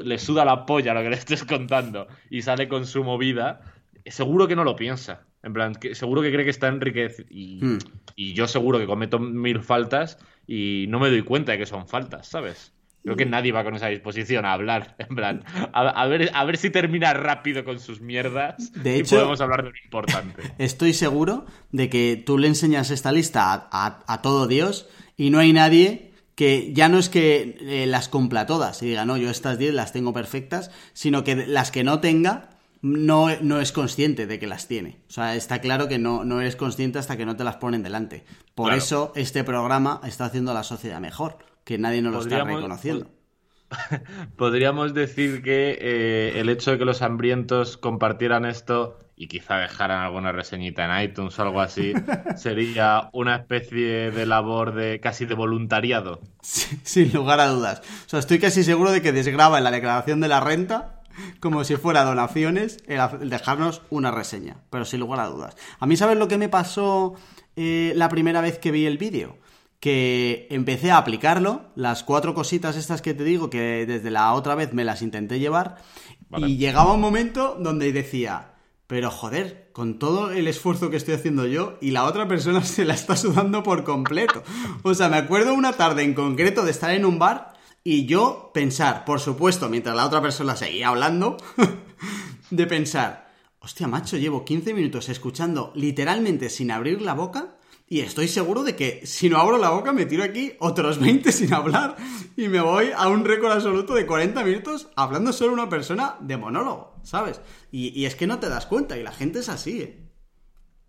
[0.04, 3.60] le suda la polla lo que le estés contando y sale con su movida,
[4.06, 5.22] seguro que no lo piensa.
[5.42, 7.26] En plan, que seguro que cree que está enriquecido.
[7.30, 7.78] Y, hmm.
[8.14, 11.88] y yo seguro que cometo mil faltas y no me doy cuenta de que son
[11.88, 12.74] faltas, ¿sabes?
[13.02, 14.96] Creo que nadie va con esa disposición a hablar.
[15.10, 19.18] En plan, a, ver, a ver si termina rápido con sus mierdas de hecho, y
[19.18, 20.42] podemos hablar de lo importante.
[20.58, 25.52] Estoy seguro de que tú le enseñas esta lista a, todo Dios y no hay
[25.52, 29.58] nadie que ya no es que eh, las cumpla todas y diga, no, yo estas
[29.58, 32.50] 10 las tengo perfectas, sino que las que no tenga
[32.82, 35.00] no, no, es consciente de que las tiene.
[35.08, 37.82] O sea, está claro que no, no eres consciente hasta que no te las ponen
[37.82, 38.24] delante.
[38.54, 42.42] Por eso este programa está haciendo a la sociedad mejor que nadie nos lo está
[42.42, 43.06] reconociendo.
[44.36, 50.02] Podríamos decir que eh, el hecho de que los hambrientos compartieran esto y quizá dejaran
[50.02, 51.92] alguna reseñita en iTunes o algo así,
[52.36, 56.20] sería una especie de labor de casi de voluntariado.
[56.42, 57.82] sin lugar a dudas.
[58.06, 61.02] O sea, estoy casi seguro de que desgraba en la declaración de la renta
[61.38, 65.56] como si fuera donaciones el dejarnos una reseña, pero sin lugar a dudas.
[65.78, 67.14] A mí, ¿sabes lo que me pasó
[67.54, 69.38] eh, la primera vez que vi el vídeo?
[69.80, 74.54] Que empecé a aplicarlo, las cuatro cositas estas que te digo, que desde la otra
[74.54, 75.78] vez me las intenté llevar,
[76.36, 78.52] y llegaba un momento donde decía,
[78.86, 82.84] pero joder, con todo el esfuerzo que estoy haciendo yo y la otra persona se
[82.84, 84.42] la está sudando por completo.
[84.82, 88.50] O sea, me acuerdo una tarde en concreto de estar en un bar y yo
[88.52, 91.38] pensar, por supuesto, mientras la otra persona seguía hablando,
[92.50, 97.56] de pensar, hostia, macho, llevo 15 minutos escuchando literalmente sin abrir la boca
[97.92, 101.32] y estoy seguro de que si no abro la boca me tiro aquí otros 20
[101.32, 101.96] sin hablar
[102.36, 106.36] y me voy a un récord absoluto de 40 minutos hablando solo una persona de
[106.36, 107.40] monólogo, ¿sabes?
[107.72, 110.06] Y, es que no te das cuenta y la gente es así, ¿eh?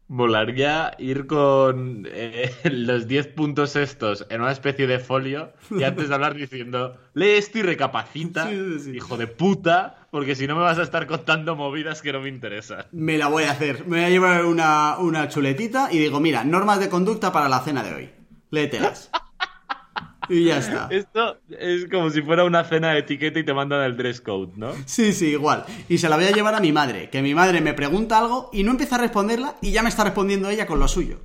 [0.09, 6.07] Molaría ir con eh, los 10 puntos estos en una especie de folio y antes
[6.07, 8.97] de hablar diciendo, lee esto y recapacita, Sí, sí, sí.
[8.97, 12.27] hijo de puta, porque si no me vas a estar contando movidas que no me
[12.27, 12.85] interesan.
[12.91, 13.87] Me la voy a hacer.
[13.87, 17.61] Me voy a llevar una, una chuletita y digo, mira, normas de conducta para la
[17.61, 18.09] cena de hoy.
[18.51, 19.09] Léetelas.
[20.27, 20.87] Y ya está.
[20.91, 24.51] Esto es como si fuera una cena de etiqueta y te mandan el dress code,
[24.55, 24.73] ¿no?
[24.85, 25.65] Sí, sí, igual.
[25.89, 28.49] Y se la voy a llevar a mi madre, que mi madre me pregunta algo
[28.53, 31.19] y no empieza a responderla y ya me está respondiendo ella con lo suyo.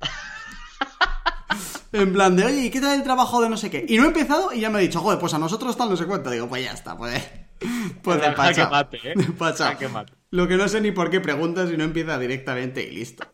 [1.94, 3.84] En plan de, oye, ¿y qué tal el trabajo de no sé qué?
[3.86, 5.96] Y no he empezado y ya me ha dicho, joder, pues a nosotros tal no
[5.98, 6.30] sé cuánto.
[6.30, 7.22] Digo, pues ya está, pues.
[8.02, 8.70] Pues Jaque despachado.
[8.70, 9.88] mate, ¿eh?
[9.92, 10.12] Mate.
[10.30, 13.24] Lo que no sé ni por qué preguntas y no empieza directamente y listo.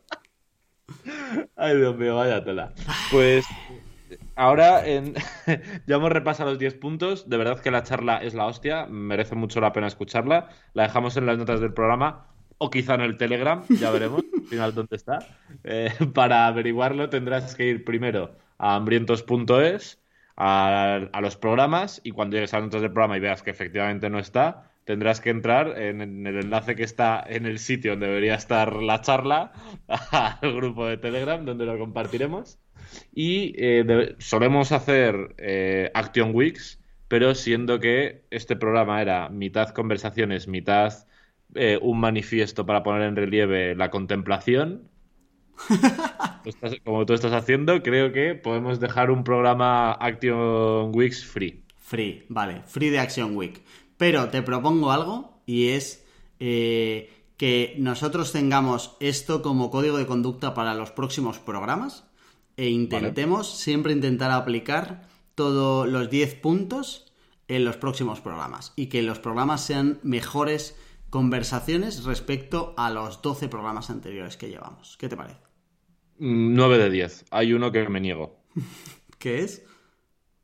[1.56, 2.72] Ay, Dios mío, vaya tela.
[3.10, 3.44] Pues
[4.36, 5.14] ahora en...
[5.86, 7.28] ya hemos repasado los 10 puntos.
[7.28, 8.86] De verdad que la charla es la hostia.
[8.86, 10.48] Merece mucho la pena escucharla.
[10.74, 12.26] La dejamos en las notas del programa
[12.58, 13.62] o quizá en el Telegram.
[13.68, 15.18] Ya veremos al final dónde está.
[15.64, 20.00] Eh, para averiguarlo tendrás que ir primero a hambrientos.es,
[20.40, 24.20] a, los programas y cuando llegues a notas del programa y veas que efectivamente no
[24.20, 28.76] está, tendrás que entrar en, el enlace que está en el sitio donde debería estar
[28.76, 29.52] la charla,
[30.10, 32.58] al grupo de Telegram donde lo compartiremos.
[33.12, 40.46] Y eh, solemos hacer eh, Action Weeks, pero siendo que este programa era mitad conversaciones,
[40.46, 40.92] mitad
[41.54, 44.88] eh, un manifiesto para poner en relieve la contemplación,
[46.44, 51.62] tú estás- como tú estás haciendo, creo que podemos dejar un programa Action Weeks free.
[51.76, 53.62] Free, vale, free de Action Week.
[53.96, 56.04] Pero te propongo algo y es
[56.40, 62.04] eh, que nosotros tengamos esto como código de conducta para los próximos programas
[62.56, 67.12] e intentemos siempre intentar aplicar todos los 10 puntos
[67.48, 70.76] en los próximos programas y que los programas sean mejores
[71.10, 74.96] conversaciones respecto a los 12 programas anteriores que llevamos.
[74.98, 75.40] ¿Qué te parece?
[76.18, 77.24] 9 de 10.
[77.30, 78.42] Hay uno que me niego.
[79.18, 79.64] ¿Qué es?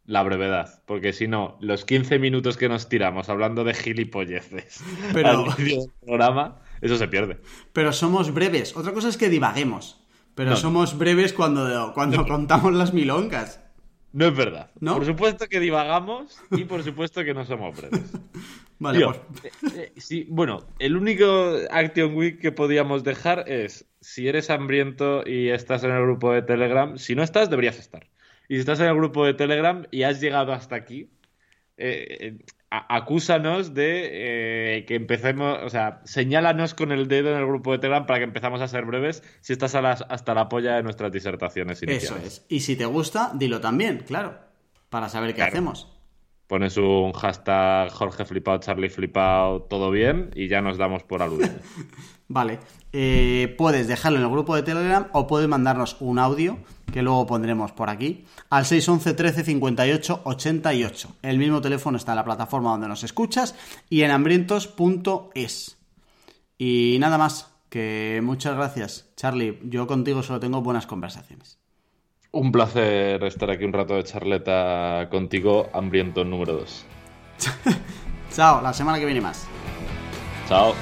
[0.07, 4.83] La brevedad, porque si no, los 15 minutos que nos tiramos hablando de gilipolleces
[5.15, 7.41] Pero- al del programa, eso se pierde.
[7.73, 8.77] Pero somos breves.
[8.77, 10.05] Otra cosa es que divaguemos.
[10.35, 10.57] Pero No.
[10.57, 13.61] somos breves cuando, cuando contamos las milongas.
[14.13, 14.71] No es verdad.
[14.81, 14.95] ¿No?
[14.95, 18.03] Por supuesto que divagamos y por supuesto que no somos breves.
[18.79, 19.45] Vale, Tío, pues.
[19.45, 25.23] eh, eh, sí, bueno, el único Action Week que podíamos dejar es si eres hambriento
[25.27, 28.07] y estás en el grupo de Telegram, si no estás, deberías estar.
[28.49, 31.09] Y si estás en el grupo de Telegram y has llegado hasta aquí,
[31.77, 32.37] eh,
[32.71, 37.79] acúsanos de eh, que empecemos, o sea, señálanos con el dedo en el grupo de
[37.79, 40.83] Telegram para que empezamos a ser breves si estás a las- hasta la polla de
[40.83, 42.25] nuestras disertaciones Eso iniciales.
[42.27, 42.47] es.
[42.49, 44.39] Y si te gusta, dilo también, claro.
[44.91, 45.53] Para saber qué Claro.
[45.53, 45.94] hacemos.
[46.47, 51.55] Pones un hashtag Jorge Flipao, Charlie Flipao, todo bien y ya nos damos por aludido.
[52.29, 52.59] Vale.
[52.93, 56.59] Eh, puedes dejarlo en el grupo de Telegram o puedes mandarnos un audio
[56.93, 61.09] que luego pondremos por aquí al 611 13 58 88.
[61.23, 63.55] El mismo teléfono está en la plataforma donde nos escuchas
[63.89, 65.79] y en hambrientos.es.
[66.59, 69.59] Y nada más, que muchas gracias, Charlie.
[69.65, 71.59] Yo contigo solo tengo buenas conversaciones.
[72.35, 76.87] Un placer estar aquí un rato de charleta contigo, hambriento número 2.
[78.33, 79.47] Chao, la semana que viene más.
[80.49, 80.75] Chao.